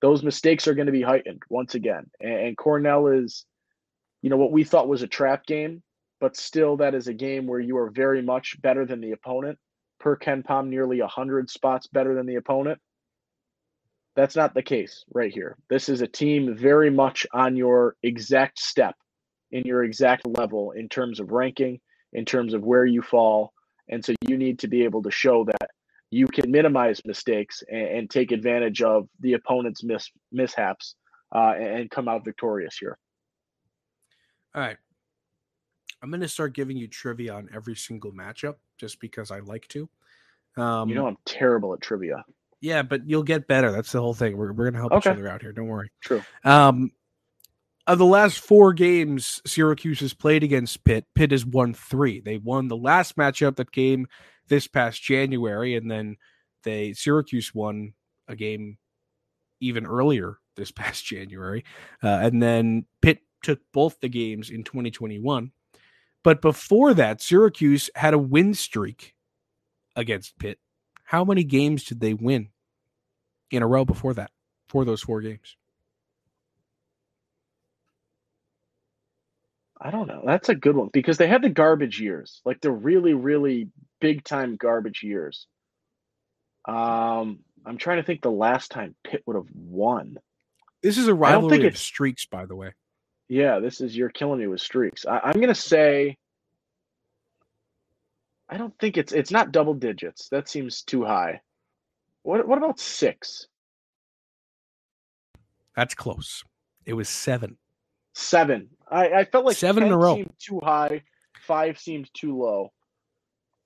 those 0.00 0.22
mistakes 0.22 0.68
are 0.68 0.74
going 0.74 0.86
to 0.86 0.92
be 0.92 1.02
heightened 1.02 1.42
once 1.50 1.74
again. 1.74 2.06
And 2.20 2.56
Cornell 2.56 3.08
is, 3.08 3.44
you 4.22 4.30
know, 4.30 4.36
what 4.36 4.52
we 4.52 4.64
thought 4.64 4.88
was 4.88 5.02
a 5.02 5.08
trap 5.08 5.44
game, 5.46 5.82
but 6.20 6.36
still 6.36 6.76
that 6.78 6.94
is 6.94 7.08
a 7.08 7.12
game 7.12 7.46
where 7.46 7.60
you 7.60 7.76
are 7.76 7.90
very 7.90 8.22
much 8.22 8.60
better 8.62 8.86
than 8.86 9.00
the 9.00 9.10
opponent. 9.10 9.58
Per 9.98 10.16
KenPom, 10.16 10.68
nearly 10.68 11.00
100 11.00 11.50
spots 11.50 11.88
better 11.88 12.14
than 12.14 12.26
the 12.26 12.36
opponent. 12.36 12.80
That's 14.14 14.36
not 14.36 14.54
the 14.54 14.62
case 14.62 15.04
right 15.12 15.32
here. 15.32 15.56
This 15.68 15.88
is 15.88 16.00
a 16.00 16.06
team 16.06 16.56
very 16.56 16.90
much 16.90 17.26
on 17.32 17.56
your 17.56 17.96
exact 18.02 18.58
step, 18.58 18.94
in 19.50 19.62
your 19.64 19.84
exact 19.84 20.26
level 20.26 20.72
in 20.72 20.88
terms 20.88 21.18
of 21.18 21.30
ranking, 21.30 21.80
in 22.12 22.24
terms 22.24 22.54
of 22.54 22.62
where 22.62 22.84
you 22.84 23.02
fall. 23.02 23.52
And 23.88 24.04
so 24.04 24.14
you 24.26 24.36
need 24.36 24.60
to 24.60 24.68
be 24.68 24.84
able 24.84 25.02
to 25.02 25.10
show 25.10 25.44
that 25.44 25.70
you 26.10 26.26
can 26.26 26.50
minimize 26.50 27.00
mistakes 27.04 27.62
and, 27.68 27.88
and 27.88 28.10
take 28.10 28.32
advantage 28.32 28.82
of 28.82 29.08
the 29.20 29.32
opponent's 29.32 29.82
mis- 29.82 30.12
mishaps 30.30 30.94
uh, 31.34 31.54
and 31.58 31.90
come 31.90 32.06
out 32.06 32.24
victorious 32.24 32.76
here. 32.78 32.98
All 34.54 34.62
right. 34.62 34.76
I'm 36.02 36.10
going 36.10 36.20
to 36.20 36.28
start 36.28 36.54
giving 36.54 36.76
you 36.76 36.88
trivia 36.88 37.34
on 37.34 37.48
every 37.54 37.76
single 37.76 38.12
matchup 38.12 38.56
just 38.78 39.00
because 39.00 39.30
I 39.30 39.38
like 39.38 39.68
to. 39.68 39.88
Um, 40.56 40.88
you 40.88 40.94
know, 40.94 41.06
I'm 41.06 41.16
terrible 41.24 41.72
at 41.74 41.80
trivia. 41.80 42.24
Yeah, 42.60 42.82
but 42.82 43.08
you'll 43.08 43.22
get 43.22 43.46
better. 43.46 43.72
That's 43.72 43.92
the 43.92 44.00
whole 44.00 44.14
thing. 44.14 44.36
We're, 44.36 44.52
we're 44.52 44.70
gonna 44.70 44.78
help 44.78 44.92
okay. 44.92 45.10
each 45.10 45.16
other 45.16 45.28
out 45.28 45.42
here. 45.42 45.52
Don't 45.52 45.66
worry. 45.66 45.90
True. 46.00 46.22
Um, 46.44 46.92
of 47.86 47.98
the 47.98 48.06
last 48.06 48.38
four 48.38 48.72
games 48.72 49.42
Syracuse 49.44 50.00
has 50.00 50.14
played 50.14 50.44
against 50.44 50.84
Pitt, 50.84 51.04
Pitt 51.14 51.32
has 51.32 51.44
won 51.44 51.74
three. 51.74 52.20
They 52.20 52.38
won 52.38 52.68
the 52.68 52.76
last 52.76 53.16
matchup 53.16 53.56
that 53.56 53.72
came 53.72 54.06
this 54.48 54.68
past 54.68 55.02
January, 55.02 55.74
and 55.74 55.90
then 55.90 56.16
they 56.62 56.92
Syracuse 56.92 57.52
won 57.52 57.94
a 58.28 58.36
game 58.36 58.78
even 59.60 59.84
earlier 59.84 60.38
this 60.54 60.70
past 60.72 61.04
January, 61.04 61.64
uh, 62.02 62.20
and 62.22 62.40
then 62.40 62.86
Pitt 63.00 63.18
took 63.42 63.60
both 63.72 64.00
the 64.00 64.08
games 64.08 64.50
in 64.50 64.64
2021. 64.64 65.52
But 66.24 66.40
before 66.40 66.94
that, 66.94 67.20
Syracuse 67.20 67.90
had 67.94 68.14
a 68.14 68.18
win 68.18 68.54
streak 68.54 69.14
against 69.96 70.38
Pitt. 70.38 70.58
How 71.04 71.24
many 71.24 71.44
games 71.44 71.84
did 71.84 72.00
they 72.00 72.14
win 72.14 72.48
in 73.50 73.62
a 73.62 73.66
row 73.66 73.84
before 73.84 74.14
that 74.14 74.30
for 74.68 74.84
those 74.84 75.02
four 75.02 75.20
games? 75.20 75.56
I 79.80 79.90
don't 79.90 80.06
know. 80.06 80.22
That's 80.24 80.48
a 80.48 80.54
good 80.54 80.76
one 80.76 80.90
because 80.92 81.18
they 81.18 81.26
had 81.26 81.42
the 81.42 81.48
garbage 81.48 82.00
years, 82.00 82.40
like 82.44 82.60
the 82.60 82.70
really, 82.70 83.14
really 83.14 83.68
big 84.00 84.22
time 84.22 84.54
garbage 84.54 85.02
years. 85.02 85.48
Um, 86.68 87.40
I'm 87.66 87.78
trying 87.78 87.96
to 87.96 88.04
think 88.04 88.22
the 88.22 88.30
last 88.30 88.70
time 88.70 88.94
Pitt 89.02 89.24
would 89.26 89.34
have 89.34 89.48
won. 89.52 90.18
This 90.82 90.98
is 90.98 91.08
a 91.08 91.14
rivalry 91.14 91.66
of 91.66 91.76
streaks, 91.76 92.26
by 92.26 92.46
the 92.46 92.54
way. 92.54 92.74
Yeah, 93.32 93.60
this 93.60 93.80
is 93.80 93.96
you're 93.96 94.10
killing 94.10 94.40
me 94.40 94.46
with 94.46 94.60
streaks. 94.60 95.06
I, 95.06 95.18
I'm 95.24 95.40
gonna 95.40 95.54
say. 95.54 96.18
I 98.50 98.58
don't 98.58 98.78
think 98.78 98.98
it's 98.98 99.14
it's 99.14 99.30
not 99.30 99.52
double 99.52 99.72
digits. 99.72 100.28
That 100.28 100.50
seems 100.50 100.82
too 100.82 101.02
high. 101.02 101.40
What 102.24 102.46
what 102.46 102.58
about 102.58 102.78
six? 102.78 103.46
That's 105.74 105.94
close. 105.94 106.44
It 106.84 106.92
was 106.92 107.08
seven. 107.08 107.56
Seven. 108.12 108.68
I, 108.90 109.08
I 109.08 109.24
felt 109.24 109.46
like 109.46 109.56
seven 109.56 109.84
in 109.84 109.92
a 109.92 109.96
row. 109.96 110.16
Seemed 110.16 110.34
too 110.38 110.60
high. 110.62 111.02
Five 111.46 111.78
seemed 111.78 112.10
too 112.12 112.36
low. 112.36 112.70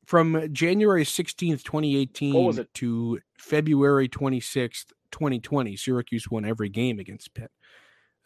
From 0.05 0.48
January 0.52 1.02
16th, 1.02 1.64
2018 1.64 2.66
to 2.74 3.18
February 3.37 4.09
26th, 4.09 4.92
2020, 5.11 5.74
Syracuse 5.74 6.31
won 6.31 6.44
every 6.44 6.68
game 6.68 7.00
against 7.00 7.35
Pitt. 7.35 7.50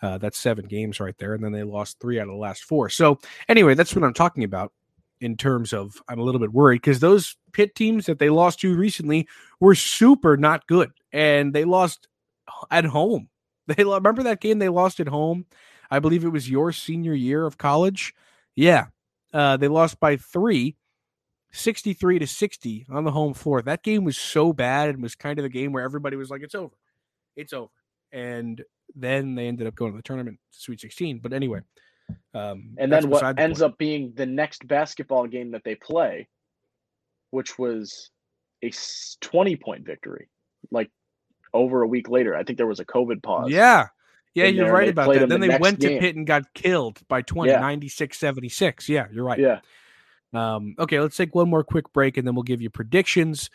Uh, 0.03 0.19
that's 0.19 0.39
seven 0.39 0.67
games 0.67 0.99
right 1.01 1.17
there. 1.19 1.35
And 1.35 1.45
then 1.45 1.53
they 1.53 1.63
lost 1.63 1.99
three 2.01 2.19
out 2.19 2.29
of 2.29 2.35
the 2.35 2.41
last 2.41 2.65
four. 2.65 2.89
So, 2.89 3.19
anyway, 3.49 3.75
that's 3.75 3.95
what 3.95 4.05
I'm 4.05 4.15
talking 4.15 4.45
about. 4.45 4.73
in 5.21 5.37
terms 5.37 5.73
of 5.73 6.01
I'm 6.09 6.19
a 6.19 6.23
little 6.23 6.41
bit 6.41 6.53
worried 6.53 6.81
because 6.81 7.01
those 7.01 7.37
Pitt 7.53 7.75
teams 7.75 8.07
that 8.07 8.19
they 8.19 8.31
lost 8.31 8.61
to 8.61 8.75
recently 8.75 9.29
were 9.61 9.75
super 9.75 10.37
not 10.37 10.67
good, 10.67 10.91
and 11.13 11.53
they 11.53 11.65
lost 11.65 12.09
at 12.71 12.85
home. 12.85 13.29
They 13.77 13.85
remember 13.85 14.25
that 14.25 14.41
game 14.41 14.59
they 14.59 14.69
lost 14.69 14.99
at 14.99 15.07
home. 15.09 15.47
I 15.93 16.01
believe 16.01 16.25
it 16.25 16.31
was 16.31 16.51
your 16.51 16.73
senior 16.73 17.15
year 17.15 17.47
of 17.47 17.59
college. 17.59 18.15
Yeah, 18.57 18.87
uh, 19.33 19.59
they 19.59 19.69
lost 19.69 20.01
by 20.01 20.17
three. 20.17 20.77
63 21.53 22.21
to 22.21 22.27
60 22.27 22.87
on 22.91 23.05
the 23.05 23.11
home 23.11 23.35
floor. 23.35 23.61
That 23.63 23.83
game 23.83 24.05
was 24.05 24.17
so 24.17 24.53
bad 24.53 24.89
and 24.89 25.03
was 25.03 25.15
kind 25.17 25.39
of 25.39 25.43
the 25.43 25.49
game 25.49 25.73
where 25.73 25.83
everybody 25.85 26.17
was 26.17 26.31
like, 26.31 26.43
it's 26.43 26.55
over. 26.55 26.75
It's 27.37 27.53
over. 27.53 27.71
And 28.13 28.63
then 28.95 29.35
they 29.35 29.47
ended 29.47 29.67
up 29.67 29.75
going 29.75 29.93
to 29.93 29.97
the 29.97 30.03
tournament, 30.03 30.39
Sweet 30.51 30.81
16. 30.81 31.21
But 31.21 31.33
anyway. 31.33 31.61
Um, 32.35 32.75
and 32.79 32.93
then 32.93 33.09
what 33.09 33.21
the 33.21 33.41
ends 33.41 33.61
point. 33.61 33.73
up 33.73 33.79
being 33.79 34.13
the 34.17 34.27
next 34.27 34.67
basketball 34.67 35.27
game 35.27 35.53
that 35.53 35.63
they 35.65 35.77
play, 35.77 36.29
which 37.31 37.59
was 37.59 38.11
a 38.63 38.73
20 39.21 39.57
point 39.57 39.87
victory, 39.87 40.29
like 40.71 40.91
over 41.53 41.83
a 41.83 41.87
week 41.87 42.09
later. 42.09 42.37
I 42.37 42.43
think 42.43 42.59
there 42.59 42.67
was 42.67 42.81
a 42.81 42.85
COVID 42.85 43.23
pause. 43.23 43.51
Yeah. 43.51 43.89
Yeah, 44.35 44.47
you're 44.47 44.73
right 44.73 44.89
about 44.89 45.13
that. 45.13 45.29
Then 45.29 45.41
the 45.41 45.49
they 45.49 45.59
went 45.59 45.81
game. 45.81 45.95
to 45.95 46.01
Pitt 46.01 46.15
and 46.15 46.25
got 46.25 46.55
killed 46.55 47.01
by 47.09 47.23
20, 47.23 47.51
yeah. 47.51 47.59
96 47.59 48.17
76. 48.17 48.89
Yeah, 48.89 49.07
you're 49.13 49.25
right. 49.25 49.41
Yeah. 49.41 49.59
Um, 50.33 50.77
okay, 50.79 51.01
let's 51.01 51.17
take 51.17 51.35
one 51.35 51.51
more 51.51 51.65
quick 51.65 51.93
break 51.93 52.17
and 52.17 52.25
then 52.25 52.37
we'll 52.37 52.45
give 52.45 52.63
you 52.63 52.71
predictions. 52.71 53.51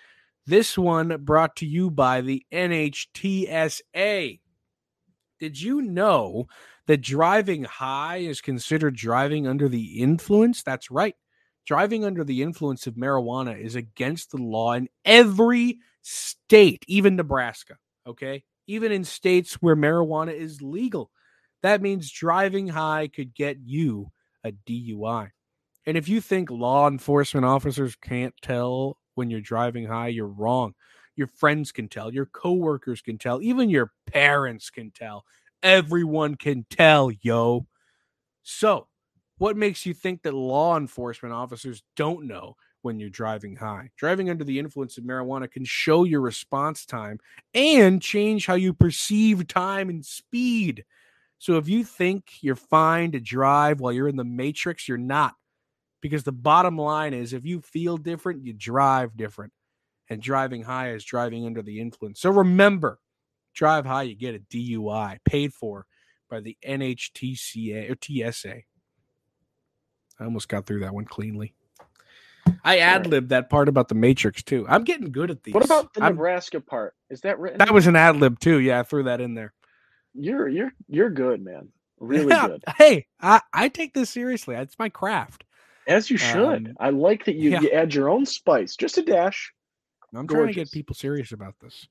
This 0.45 0.77
one 0.77 1.15
brought 1.21 1.55
to 1.57 1.65
you 1.65 1.89
by 1.89 2.19
the 2.19 2.45
NHTSA. 2.51 4.39
Did 5.39 5.59
you 5.61 5.81
know 5.81 6.47
that 6.87 7.01
driving 7.01 7.63
high 7.63 8.17
is 8.17 8.41
considered 8.41 8.95
driving 8.95 9.47
under 9.47 9.67
the 9.67 10.01
influence? 10.01 10.63
That's 10.63 10.89
right. 10.89 11.15
Driving 11.65 12.05
under 12.05 12.23
the 12.23 12.41
influence 12.41 12.87
of 12.87 12.95
marijuana 12.95 13.59
is 13.59 13.75
against 13.75 14.31
the 14.31 14.37
law 14.37 14.73
in 14.73 14.87
every 15.03 15.79
state, 16.01 16.85
even 16.87 17.15
Nebraska. 17.15 17.77
Okay. 18.05 18.43
Even 18.67 18.91
in 18.91 19.03
states 19.03 19.55
where 19.55 19.75
marijuana 19.75 20.33
is 20.33 20.61
legal. 20.61 21.11
That 21.63 21.81
means 21.81 22.11
driving 22.11 22.67
high 22.67 23.09
could 23.13 23.33
get 23.33 23.57
you 23.63 24.11
a 24.43 24.51
DUI. 24.51 25.31
And 25.87 25.97
if 25.97 26.07
you 26.07 26.21
think 26.21 26.51
law 26.51 26.87
enforcement 26.87 27.45
officers 27.45 27.95
can't 27.95 28.33
tell 28.41 28.97
when 29.15 29.29
you're 29.29 29.41
driving 29.41 29.85
high, 29.85 30.09
you're 30.09 30.27
wrong. 30.27 30.73
Your 31.15 31.27
friends 31.27 31.71
can 31.71 31.87
tell, 31.87 32.13
your 32.13 32.25
coworkers 32.25 33.01
can 33.01 33.17
tell, 33.17 33.41
even 33.41 33.69
your 33.69 33.91
parents 34.05 34.69
can 34.69 34.91
tell. 34.91 35.25
Everyone 35.63 36.35
can 36.35 36.65
tell, 36.69 37.11
yo. 37.21 37.67
So, 38.43 38.87
what 39.37 39.57
makes 39.57 39.85
you 39.85 39.93
think 39.93 40.21
that 40.21 40.33
law 40.33 40.77
enforcement 40.77 41.33
officers 41.33 41.83
don't 41.95 42.27
know 42.27 42.55
when 42.83 42.99
you're 42.99 43.09
driving 43.09 43.55
high? 43.55 43.89
Driving 43.97 44.29
under 44.29 44.43
the 44.43 44.59
influence 44.59 44.97
of 44.97 45.03
marijuana 45.03 45.49
can 45.49 45.65
show 45.65 46.03
your 46.03 46.21
response 46.21 46.85
time 46.85 47.19
and 47.53 48.01
change 48.01 48.45
how 48.45 48.53
you 48.53 48.73
perceive 48.73 49.47
time 49.47 49.89
and 49.89 50.05
speed. 50.05 50.85
So, 51.39 51.57
if 51.57 51.67
you 51.67 51.83
think 51.83 52.25
you're 52.41 52.55
fine 52.55 53.11
to 53.13 53.19
drive 53.19 53.79
while 53.79 53.91
you're 53.91 54.07
in 54.07 54.15
the 54.15 54.23
matrix, 54.23 54.87
you're 54.87 54.97
not 54.97 55.33
because 56.05 56.23
the 56.23 56.31
bottom 56.31 56.77
line 56.77 57.15
is 57.15 57.33
if 57.33 57.45
you 57.45 57.61
feel 57.61 57.97
different, 57.97 58.45
you 58.45 58.53
drive 58.53 59.17
different. 59.17 59.51
And 60.09 60.21
driving 60.21 60.63
high 60.63 60.91
is 60.91 61.03
driving 61.03 61.45
under 61.45 61.61
the 61.61 61.79
influence. 61.79 62.21
So 62.21 62.29
remember, 62.29 62.99
drive 63.53 63.85
high, 63.85 64.03
you 64.03 64.15
get 64.15 64.35
a 64.35 64.39
DUI 64.39 65.17
paid 65.25 65.53
for 65.53 65.87
by 66.29 66.41
the 66.41 66.57
NHTCA 66.65 67.89
or 67.89 68.31
TSA. 68.31 68.55
I 70.19 70.23
almost 70.23 70.47
got 70.47 70.65
through 70.65 70.81
that 70.81 70.93
one 70.93 71.05
cleanly. 71.05 71.55
I 72.63 72.79
ad 72.79 73.07
libbed 73.07 73.29
that 73.29 73.49
part 73.49 73.67
about 73.69 73.89
the 73.89 73.95
Matrix 73.95 74.43
too. 74.43 74.65
I'm 74.67 74.83
getting 74.83 75.11
good 75.11 75.31
at 75.31 75.43
these. 75.43 75.53
What 75.53 75.65
about 75.65 75.93
the 75.93 76.03
I'm, 76.03 76.13
Nebraska 76.13 76.59
part? 76.59 76.95
Is 77.09 77.21
that 77.21 77.39
written? 77.39 77.59
That 77.59 77.73
was 77.73 77.87
an 77.87 77.95
ad 77.95 78.17
lib 78.17 78.39
too. 78.39 78.59
Yeah, 78.59 78.79
I 78.79 78.83
threw 78.83 79.03
that 79.03 79.21
in 79.21 79.33
there. 79.33 79.53
You're 80.13 80.47
you're 80.47 80.71
you're 80.87 81.09
good, 81.09 81.43
man. 81.43 81.69
Really 81.97 82.27
yeah. 82.27 82.47
good. 82.47 82.63
Hey, 82.77 83.07
I, 83.21 83.39
I 83.53 83.69
take 83.69 83.93
this 83.93 84.09
seriously. 84.09 84.53
It's 84.55 84.77
my 84.77 84.89
craft. 84.89 85.45
As 85.87 86.09
you 86.09 86.17
should. 86.17 86.67
Um, 86.67 86.75
I 86.77 86.89
like 86.89 87.23
that 87.23 87.35
you, 87.35 87.51
yeah. 87.51 87.61
you 87.61 87.71
add 87.71 87.93
your 87.93 88.09
own 88.09 88.25
spice, 88.25 88.75
just 88.75 88.97
a 88.97 89.01
dash. 89.01 89.53
I'm 90.17 90.25
Gorgeous. 90.25 90.43
trying 90.43 90.53
to 90.53 90.59
get 90.61 90.71
people 90.71 90.95
serious 90.95 91.31
about 91.31 91.55
this. 91.61 91.87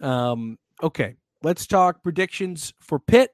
Um, 0.00 0.58
okay, 0.82 1.16
let's 1.42 1.66
talk 1.66 2.02
predictions 2.02 2.72
for 2.80 2.98
Pitt. 2.98 3.32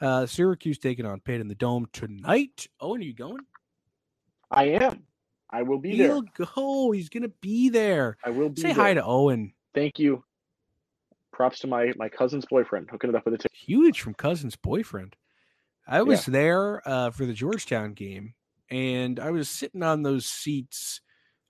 Uh, 0.00 0.26
Syracuse 0.26 0.78
taking 0.78 1.06
on 1.06 1.20
Pitt 1.20 1.40
in 1.40 1.48
the 1.48 1.54
Dome 1.54 1.86
tonight. 1.92 2.66
Owen, 2.80 3.00
are 3.00 3.04
you 3.04 3.14
going? 3.14 3.40
I 4.50 4.64
am. 4.64 5.04
I 5.50 5.62
will 5.62 5.78
be 5.78 5.96
there. 5.96 6.08
He'll 6.08 6.24
there. 6.36 6.48
go. 6.54 6.90
He's 6.90 7.08
gonna 7.08 7.30
be 7.40 7.68
there. 7.68 8.16
I 8.24 8.30
will 8.30 8.48
be. 8.48 8.60
Say 8.60 8.72
there. 8.72 8.84
hi 8.84 8.94
to 8.94 9.04
Owen. 9.04 9.52
Thank 9.74 9.98
you. 9.98 10.24
Props 11.32 11.60
to 11.60 11.66
my 11.66 11.92
my 11.96 12.08
cousin's 12.08 12.44
boyfriend 12.44 12.88
hooking 12.90 13.10
it 13.10 13.16
up 13.16 13.24
with 13.24 13.34
a 13.34 13.38
ticket. 13.38 13.56
Huge 13.56 14.00
from 14.00 14.14
cousin's 14.14 14.56
boyfriend. 14.56 15.16
I 15.86 16.02
was 16.02 16.26
yeah. 16.26 16.32
there 16.32 16.88
uh, 16.88 17.10
for 17.10 17.26
the 17.26 17.32
Georgetown 17.32 17.92
game, 17.92 18.34
and 18.70 19.20
I 19.20 19.30
was 19.30 19.48
sitting 19.48 19.82
on 19.82 20.02
those 20.02 20.26
seats. 20.26 21.00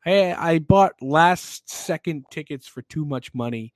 I 0.05 0.35
I 0.35 0.59
bought 0.59 0.95
last 1.01 1.71
second 1.71 2.25
tickets 2.31 2.67
for 2.67 2.83
too 2.83 3.05
much 3.05 3.35
money, 3.35 3.75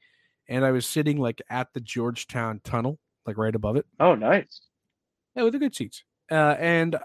and 0.49 0.65
I 0.65 0.71
was 0.71 0.87
sitting 0.87 1.19
like 1.19 1.43
at 1.51 1.73
the 1.73 1.81
Georgetown 1.81 2.61
tunnel, 2.65 2.99
like 3.27 3.39
right 3.39 3.55
above 3.55 3.77
it. 3.77 3.87
Oh, 4.01 4.15
nice. 4.15 4.61
Yeah, 5.35 5.45
with 5.45 5.53
the 5.53 5.59
good 5.59 5.75
seats. 5.75 6.05
Uh, 6.31 6.57
and 6.59 6.97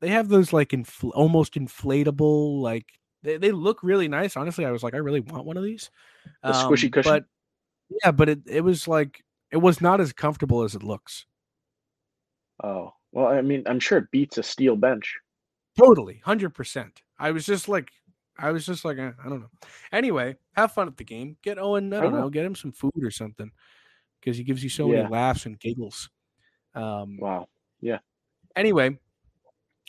they 0.00 0.08
have 0.08 0.28
those 0.28 0.52
like 0.52 0.70
infl- 0.70 1.12
almost 1.14 1.54
inflatable, 1.54 2.60
like 2.60 2.86
they, 3.22 3.36
they 3.36 3.52
look 3.52 3.82
really 3.82 4.08
nice. 4.08 4.36
Honestly, 4.36 4.64
I 4.64 4.70
was 4.70 4.82
like, 4.82 4.94
I 4.94 4.98
really 4.98 5.20
want 5.20 5.44
one 5.44 5.56
of 5.56 5.64
these. 5.64 5.90
Um, 6.42 6.54
squishy 6.54 6.92
cushion. 6.92 7.12
But 7.12 7.24
yeah, 8.02 8.12
but 8.12 8.28
it, 8.28 8.40
it 8.46 8.60
was 8.62 8.88
like 8.88 9.22
it 9.50 9.58
was 9.58 9.80
not 9.80 10.00
as 10.00 10.12
comfortable 10.12 10.62
as 10.62 10.74
it 10.74 10.82
looks. 10.82 11.26
Oh 12.62 12.92
well, 13.12 13.26
I 13.26 13.42
mean, 13.42 13.62
I'm 13.66 13.80
sure 13.80 13.98
it 13.98 14.10
beats 14.10 14.38
a 14.38 14.42
steel 14.42 14.76
bench. 14.76 15.16
Totally, 15.78 16.20
hundred 16.24 16.54
percent. 16.54 17.02
I 17.18 17.30
was 17.30 17.46
just 17.46 17.68
like, 17.68 17.90
I 18.38 18.52
was 18.52 18.66
just 18.66 18.84
like, 18.84 18.98
eh, 18.98 19.12
I 19.24 19.28
don't 19.28 19.40
know. 19.40 19.50
Anyway, 19.92 20.36
have 20.54 20.72
fun 20.72 20.88
at 20.88 20.96
the 20.96 21.04
game. 21.04 21.36
Get 21.42 21.58
Owen. 21.58 21.92
I 21.92 22.00
don't 22.00 22.12
know. 22.12 22.28
Get 22.28 22.44
him 22.44 22.54
some 22.54 22.72
food 22.72 23.02
or 23.02 23.10
something 23.10 23.50
because 24.20 24.36
he 24.36 24.44
gives 24.44 24.62
you 24.62 24.68
so 24.68 24.90
yeah. 24.90 25.02
many 25.02 25.08
laughs 25.10 25.46
and 25.46 25.58
giggles. 25.58 26.10
Um, 26.74 27.16
wow. 27.18 27.48
Yeah. 27.80 27.98
Anyway, 28.54 28.98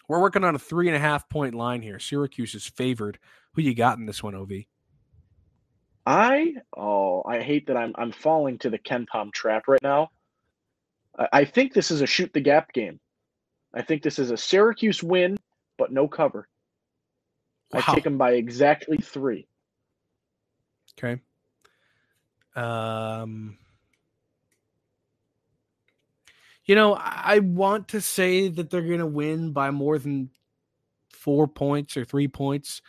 we're 0.08 0.22
working 0.22 0.44
on 0.44 0.56
a 0.56 0.60
three 0.60 0.88
and 0.88 0.96
a 0.96 1.00
half 1.00 1.30
point 1.30 1.56
line 1.56 1.82
here. 1.82 2.00
Syracuse 2.00 2.56
is 2.56 2.66
favored. 2.66 3.20
Who 3.54 3.62
you 3.62 3.74
got 3.74 3.98
in 3.98 4.06
this 4.06 4.24
one, 4.24 4.36
Ov? 4.36 4.52
I 6.06 6.54
oh, 6.76 7.24
I 7.28 7.42
hate 7.42 7.68
that 7.68 7.76
I'm 7.78 7.94
I'm 7.96 8.12
falling 8.12 8.58
to 8.60 8.70
the 8.70 8.80
KenPom 8.80 9.34
trap 9.34 9.68
right 9.68 9.82
now. 9.84 10.10
I, 11.18 11.28
I 11.34 11.46
think 11.46 11.74
this 11.74 11.92
is 11.92 12.02
a 12.02 12.08
shoot 12.08 12.32
the 12.34 12.40
gap 12.40 12.72
game. 12.72 13.00
I 13.74 13.82
think 13.82 14.04
this 14.04 14.20
is 14.20 14.32
a 14.32 14.38
Syracuse 14.38 15.04
win 15.04 15.38
but 15.78 15.92
no 15.92 16.08
cover. 16.08 16.48
Wow. 17.74 17.84
I 17.88 17.94
take 17.96 18.04
them 18.04 18.18
by 18.18 18.34
exactly 18.34 18.98
three. 18.98 19.48
Okay. 20.98 21.22
Um, 22.56 23.58
you 26.66 26.76
know, 26.76 26.94
I 27.00 27.40
want 27.40 27.90
to 27.90 28.02
say 28.02 28.48
that 28.50 28.70
they're 28.70 28.82
going 28.82 29.00
to 29.00 29.06
win 29.06 29.52
by 29.52 29.72
more 29.72 30.00
than 30.00 30.32
four 31.12 31.48
points 31.48 31.98
or 31.98 32.06
three 32.06 32.28
points, 32.28 32.82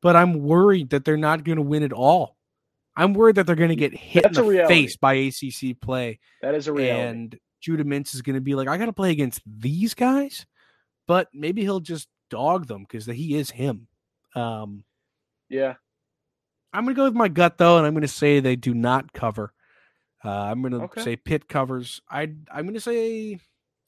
but 0.00 0.14
I'm 0.14 0.34
worried 0.34 0.90
that 0.90 1.04
they're 1.04 1.16
not 1.16 1.44
going 1.44 1.56
to 1.56 1.62
win 1.62 1.82
at 1.82 1.92
all. 1.92 2.36
I'm 2.94 3.14
worried 3.14 3.36
that 3.36 3.46
they're 3.46 3.56
going 3.56 3.70
to 3.70 3.76
get 3.76 3.94
hit 3.94 4.22
That's 4.22 4.38
in 4.38 4.46
the 4.46 4.66
face 4.68 4.96
by 4.96 5.14
ACC 5.14 5.80
play. 5.80 6.20
That 6.42 6.54
is 6.54 6.68
a 6.68 6.72
reality. 6.72 7.08
And 7.08 7.40
Judah 7.60 7.84
Mintz 7.84 8.14
is 8.14 8.22
going 8.22 8.34
to 8.34 8.40
be 8.40 8.54
like, 8.54 8.68
I 8.68 8.76
got 8.76 8.86
to 8.86 8.92
play 8.92 9.10
against 9.10 9.40
these 9.46 9.94
guys, 9.94 10.46
but 11.06 11.28
maybe 11.32 11.62
he'll 11.62 11.80
just 11.80 12.08
dog 12.28 12.66
them 12.66 12.82
because 12.82 13.06
he 13.06 13.36
is 13.36 13.50
him. 13.50 13.88
Um, 14.34 14.84
yeah. 15.48 15.74
I'm 16.72 16.84
going 16.84 16.94
to 16.94 16.98
go 16.98 17.04
with 17.04 17.14
my 17.14 17.28
gut 17.28 17.58
though, 17.58 17.76
and 17.78 17.86
I'm 17.86 17.92
going 17.92 18.02
to 18.02 18.08
say 18.08 18.40
they 18.40 18.56
do 18.56 18.74
not 18.74 19.12
cover. 19.12 19.52
Uh, 20.24 20.30
I'm 20.30 20.62
going 20.62 20.72
to 20.72 20.82
okay. 20.84 21.02
say 21.02 21.16
Pitt 21.16 21.48
covers. 21.48 22.00
I 22.10 22.32
I'm 22.50 22.64
going 22.64 22.74
to 22.74 22.80
say 22.80 23.38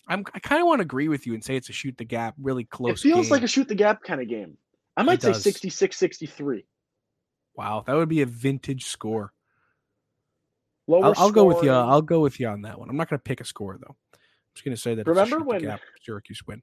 I'm 0.08 0.24
I 0.34 0.38
kind 0.40 0.60
of 0.60 0.66
want 0.66 0.80
to 0.80 0.82
agree 0.82 1.08
with 1.08 1.26
you 1.26 1.34
and 1.34 1.42
say 1.42 1.56
it's 1.56 1.68
a 1.68 1.72
shoot 1.72 1.96
the 1.96 2.04
gap, 2.04 2.34
really 2.40 2.64
close. 2.64 3.00
It 3.00 3.08
feels 3.08 3.26
game. 3.26 3.30
like 3.30 3.42
a 3.42 3.48
shoot 3.48 3.68
the 3.68 3.74
gap 3.74 4.02
kind 4.02 4.20
of 4.20 4.28
game. 4.28 4.58
I 4.96 5.02
might 5.02 5.22
say 5.22 5.32
66 5.32 5.96
63. 5.96 6.66
Wow, 7.56 7.84
that 7.86 7.94
would 7.94 8.08
be 8.08 8.22
a 8.22 8.26
vintage 8.26 8.84
score. 8.84 9.32
Lower 10.86 11.06
I'll, 11.06 11.14
I'll 11.16 11.30
go 11.30 11.44
with 11.44 11.62
you. 11.62 11.70
I'll 11.70 12.02
go 12.02 12.20
with 12.20 12.38
you 12.38 12.48
on 12.48 12.62
that 12.62 12.78
one. 12.78 12.90
I'm 12.90 12.96
not 12.96 13.08
going 13.08 13.18
to 13.18 13.22
pick 13.22 13.40
a 13.40 13.44
score 13.44 13.78
though. 13.80 13.96
I'm 14.12 14.18
just 14.54 14.64
going 14.64 14.76
to 14.76 14.80
say 14.80 14.94
that. 14.94 15.06
Remember 15.06 15.40
when 15.40 15.62
gap, 15.62 15.80
Syracuse 16.02 16.42
win? 16.46 16.62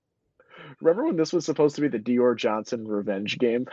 Remember 0.81 1.05
when 1.05 1.15
this 1.15 1.31
was 1.31 1.45
supposed 1.45 1.75
to 1.75 1.81
be 1.81 1.87
the 1.87 1.99
Dior 1.99 2.35
Johnson 2.35 2.87
revenge 2.87 3.37
game? 3.37 3.67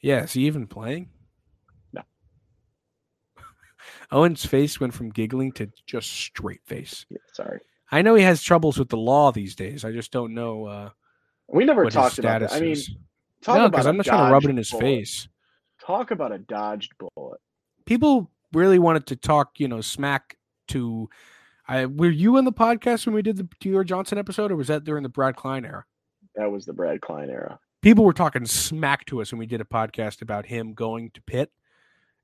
Yeah, 0.00 0.22
is 0.24 0.32
he 0.32 0.46
even 0.46 0.66
playing? 0.66 1.08
No. 1.92 2.02
Owen's 4.12 4.44
face 4.46 4.78
went 4.78 4.94
from 4.94 5.10
giggling 5.10 5.52
to 5.52 5.70
just 5.86 6.10
straight 6.10 6.60
face. 6.64 7.04
Yeah, 7.10 7.18
sorry. 7.32 7.60
I 7.90 8.02
know 8.02 8.14
he 8.14 8.22
has 8.22 8.42
troubles 8.42 8.78
with 8.78 8.88
the 8.88 8.96
law 8.96 9.32
these 9.32 9.54
days. 9.54 9.84
I 9.84 9.92
just 9.92 10.12
don't 10.12 10.34
know. 10.34 10.66
Uh, 10.66 10.90
We 11.48 11.64
never 11.64 11.88
talked 11.90 12.18
about 12.18 12.40
that. 12.40 12.52
I 12.52 12.60
mean, 12.60 12.76
talk 13.42 13.56
no, 13.56 13.68
because 13.68 13.86
I'm 13.86 13.96
not 13.96 14.06
trying 14.06 14.28
to 14.28 14.32
rub 14.32 14.44
it 14.44 14.50
in 14.50 14.56
his 14.56 14.70
bullet. 14.70 14.82
face. 14.82 15.28
Talk 15.80 16.10
about 16.10 16.32
a 16.32 16.38
dodged 16.38 16.92
bullet. 16.98 17.40
People 17.84 18.30
really 18.52 18.78
wanted 18.78 19.06
to 19.06 19.16
talk, 19.16 19.58
you 19.58 19.68
know, 19.68 19.80
smack 19.80 20.36
to. 20.68 21.08
I 21.68 21.86
were 21.86 22.10
you 22.10 22.36
in 22.36 22.44
the 22.44 22.52
podcast 22.52 23.06
when 23.06 23.14
we 23.14 23.22
did 23.22 23.36
the 23.36 23.48
Taylor 23.60 23.84
Johnson 23.84 24.18
episode, 24.18 24.52
or 24.52 24.56
was 24.56 24.68
that 24.68 24.84
during 24.84 25.02
the 25.02 25.08
Brad 25.08 25.36
Klein 25.36 25.64
era? 25.64 25.84
That 26.34 26.50
was 26.50 26.66
the 26.66 26.72
Brad 26.72 27.00
Klein 27.00 27.30
era. 27.30 27.58
People 27.82 28.04
were 28.04 28.12
talking 28.12 28.44
smack 28.46 29.04
to 29.06 29.20
us 29.20 29.32
when 29.32 29.38
we 29.38 29.46
did 29.46 29.60
a 29.60 29.64
podcast 29.64 30.22
about 30.22 30.46
him 30.46 30.74
going 30.74 31.10
to 31.12 31.22
Pitt, 31.22 31.50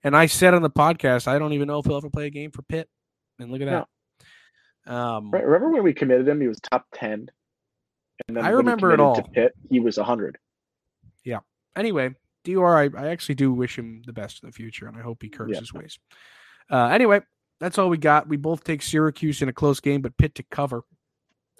and 0.04 0.16
I 0.16 0.26
said 0.26 0.54
on 0.54 0.62
the 0.62 0.70
podcast, 0.70 1.28
I 1.28 1.38
don't 1.38 1.52
even 1.52 1.68
know 1.68 1.78
if 1.78 1.86
he'll 1.86 1.96
ever 1.96 2.10
play 2.10 2.26
a 2.26 2.30
game 2.30 2.50
for 2.50 2.62
Pitt. 2.62 2.88
And 3.38 3.50
look 3.50 3.60
at 3.60 3.66
that. 3.66 3.88
No. 4.86 4.94
Um, 4.94 5.30
right, 5.30 5.44
remember 5.44 5.70
when 5.70 5.84
we 5.84 5.92
committed 5.92 6.28
him? 6.28 6.40
He 6.40 6.48
was 6.48 6.60
top 6.60 6.86
ten. 6.94 7.30
And 8.28 8.36
then 8.36 8.44
I 8.44 8.50
remember 8.50 8.92
it 8.92 9.00
all. 9.00 9.16
To 9.16 9.22
Pitt, 9.22 9.52
he 9.70 9.80
was 9.80 9.96
hundred. 9.96 10.38
Yeah. 11.24 11.40
Anyway, 11.76 12.14
Dr. 12.44 12.66
I, 12.66 12.90
I 12.96 13.08
actually 13.08 13.36
do 13.36 13.52
wish 13.52 13.78
him 13.78 14.02
the 14.06 14.12
best 14.12 14.42
in 14.42 14.48
the 14.48 14.52
future, 14.52 14.86
and 14.86 14.96
I 14.96 15.00
hope 15.00 15.22
he 15.22 15.28
curves 15.28 15.54
yeah. 15.54 15.60
his 15.60 15.72
ways. 15.72 15.98
Uh, 16.70 16.86
anyway, 16.86 17.20
that's 17.62 17.78
all 17.78 17.88
we 17.88 17.96
got. 17.96 18.28
We 18.28 18.36
both 18.36 18.64
take 18.64 18.82
Syracuse 18.82 19.40
in 19.40 19.48
a 19.48 19.52
close 19.52 19.78
game, 19.78 20.02
but 20.02 20.16
Pitt 20.16 20.34
to 20.34 20.42
cover. 20.42 20.82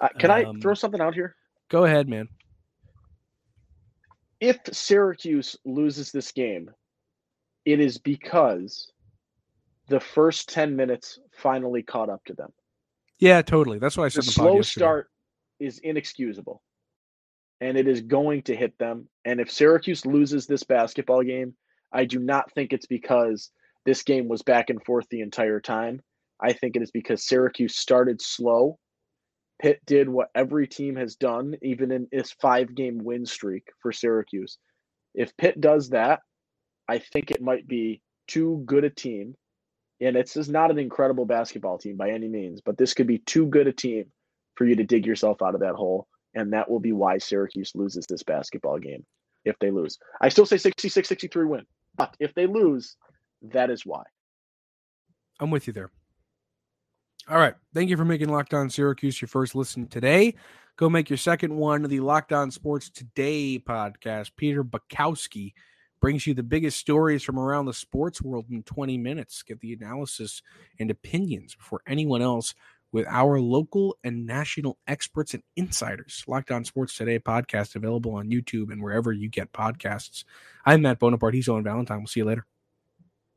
Uh, 0.01 0.09
can 0.19 0.31
um, 0.31 0.57
I 0.57 0.59
throw 0.61 0.73
something 0.73 0.99
out 0.99 1.13
here? 1.13 1.33
Go 1.69 1.85
ahead, 1.85 2.09
man. 2.09 2.27
If 4.41 4.59
Syracuse 4.73 5.55
loses 5.63 6.11
this 6.11 6.33
game, 6.33 6.69
it 7.63 7.79
is 7.79 7.97
because 7.97 8.91
the 9.87 10.01
first 10.01 10.49
10 10.49 10.75
minutes 10.75 11.19
finally 11.31 11.81
caught 11.81 12.09
up 12.09 12.21
to 12.25 12.33
them. 12.33 12.51
Yeah, 13.19 13.41
totally. 13.41 13.79
That's 13.79 13.95
why 13.95 14.03
I 14.03 14.09
said. 14.09 14.23
The, 14.23 14.27
the 14.27 14.31
slow 14.33 14.61
start 14.61 15.09
is 15.61 15.79
inexcusable 15.79 16.61
and 17.61 17.77
it 17.77 17.87
is 17.87 18.01
going 18.01 18.41
to 18.41 18.55
hit 18.57 18.77
them. 18.77 19.07
And 19.23 19.39
if 19.39 19.49
Syracuse 19.49 20.05
loses 20.05 20.47
this 20.47 20.63
basketball 20.63 21.23
game, 21.23 21.53
I 21.93 22.03
do 22.03 22.19
not 22.19 22.51
think 22.51 22.73
it's 22.73 22.87
because 22.87 23.51
this 23.85 24.03
game 24.03 24.27
was 24.27 24.41
back 24.41 24.69
and 24.69 24.83
forth 24.83 25.05
the 25.09 25.21
entire 25.21 25.59
time. 25.59 26.01
I 26.41 26.53
think 26.53 26.75
it 26.75 26.81
is 26.81 26.91
because 26.91 27.27
Syracuse 27.27 27.75
started 27.77 28.21
slow. 28.21 28.77
Pitt 29.61 29.79
did 29.85 30.09
what 30.09 30.29
every 30.35 30.67
team 30.67 30.95
has 30.95 31.15
done, 31.15 31.55
even 31.61 31.91
in 31.91 32.07
this 32.11 32.31
five 32.41 32.75
game 32.75 32.99
win 33.03 33.25
streak 33.25 33.67
for 33.81 33.91
Syracuse. 33.91 34.57
If 35.13 35.35
Pitt 35.37 35.61
does 35.61 35.89
that, 35.89 36.21
I 36.89 36.99
think 36.99 37.31
it 37.31 37.41
might 37.41 37.67
be 37.67 38.01
too 38.27 38.63
good 38.65 38.83
a 38.83 38.89
team. 38.89 39.35
And 40.01 40.17
it's 40.17 40.33
just 40.33 40.49
not 40.49 40.71
an 40.71 40.79
incredible 40.79 41.25
basketball 41.25 41.77
team 41.77 41.95
by 41.95 42.09
any 42.09 42.27
means, 42.27 42.61
but 42.65 42.77
this 42.77 42.93
could 42.93 43.07
be 43.07 43.19
too 43.19 43.45
good 43.45 43.67
a 43.67 43.71
team 43.71 44.05
for 44.55 44.65
you 44.65 44.75
to 44.75 44.83
dig 44.83 45.05
yourself 45.05 45.41
out 45.41 45.55
of 45.55 45.61
that 45.61 45.75
hole 45.75 46.07
and 46.35 46.53
that 46.53 46.69
will 46.69 46.79
be 46.79 46.91
why 46.91 47.17
Syracuse 47.17 47.71
loses 47.75 48.05
this 48.07 48.23
basketball 48.23 48.79
game 48.79 49.05
if 49.45 49.57
they 49.59 49.71
lose. 49.71 49.97
I 50.21 50.29
still 50.29 50.45
say 50.45 50.57
66 50.57 51.07
63 51.07 51.45
win, 51.45 51.65
but 51.95 52.15
if 52.19 52.33
they 52.33 52.47
lose, 52.47 52.95
that 53.43 53.69
is 53.69 53.85
why. 53.85 54.03
I'm 55.39 55.51
with 55.51 55.67
you 55.67 55.73
there. 55.73 55.91
All 57.29 57.37
right. 57.37 57.55
Thank 57.73 57.89
you 57.89 57.97
for 57.97 58.05
making 58.05 58.29
Locked 58.29 58.53
On 58.53 58.69
Syracuse 58.69 59.21
your 59.21 59.29
first 59.29 59.55
listen 59.55 59.87
today. 59.87 60.35
Go 60.75 60.89
make 60.89 61.09
your 61.09 61.17
second 61.17 61.55
one 61.55 61.83
the 61.83 61.99
Locked 61.99 62.33
On 62.33 62.51
Sports 62.51 62.89
Today 62.89 63.59
podcast. 63.59 64.31
Peter 64.35 64.63
Bukowski 64.63 65.53
brings 66.01 66.27
you 66.27 66.33
the 66.33 66.43
biggest 66.43 66.79
stories 66.79 67.23
from 67.23 67.39
around 67.39 67.65
the 67.65 67.73
sports 67.73 68.21
world 68.21 68.45
in 68.51 68.61
20 68.63 68.97
minutes. 68.97 69.41
Get 69.43 69.61
the 69.61 69.71
analysis 69.71 70.41
and 70.79 70.91
opinions 70.91 71.55
before 71.55 71.81
anyone 71.87 72.21
else 72.21 72.53
with 72.91 73.07
our 73.07 73.39
local 73.39 73.97
and 74.03 74.25
national 74.25 74.77
experts 74.87 75.33
and 75.33 75.43
insiders. 75.55 76.23
Locked 76.27 76.51
On 76.51 76.65
Sports 76.65 76.97
Today 76.97 77.19
podcast 77.19 77.75
available 77.75 78.15
on 78.15 78.29
YouTube 78.29 78.71
and 78.71 78.83
wherever 78.83 79.13
you 79.13 79.29
get 79.29 79.53
podcasts. 79.53 80.25
I'm 80.65 80.81
Matt 80.81 80.99
Bonaparte. 80.99 81.35
He's 81.35 81.47
Owen 81.47 81.63
Valentine. 81.63 81.99
We'll 81.99 82.07
see 82.07 82.19
you 82.19 82.25
later. 82.25 82.45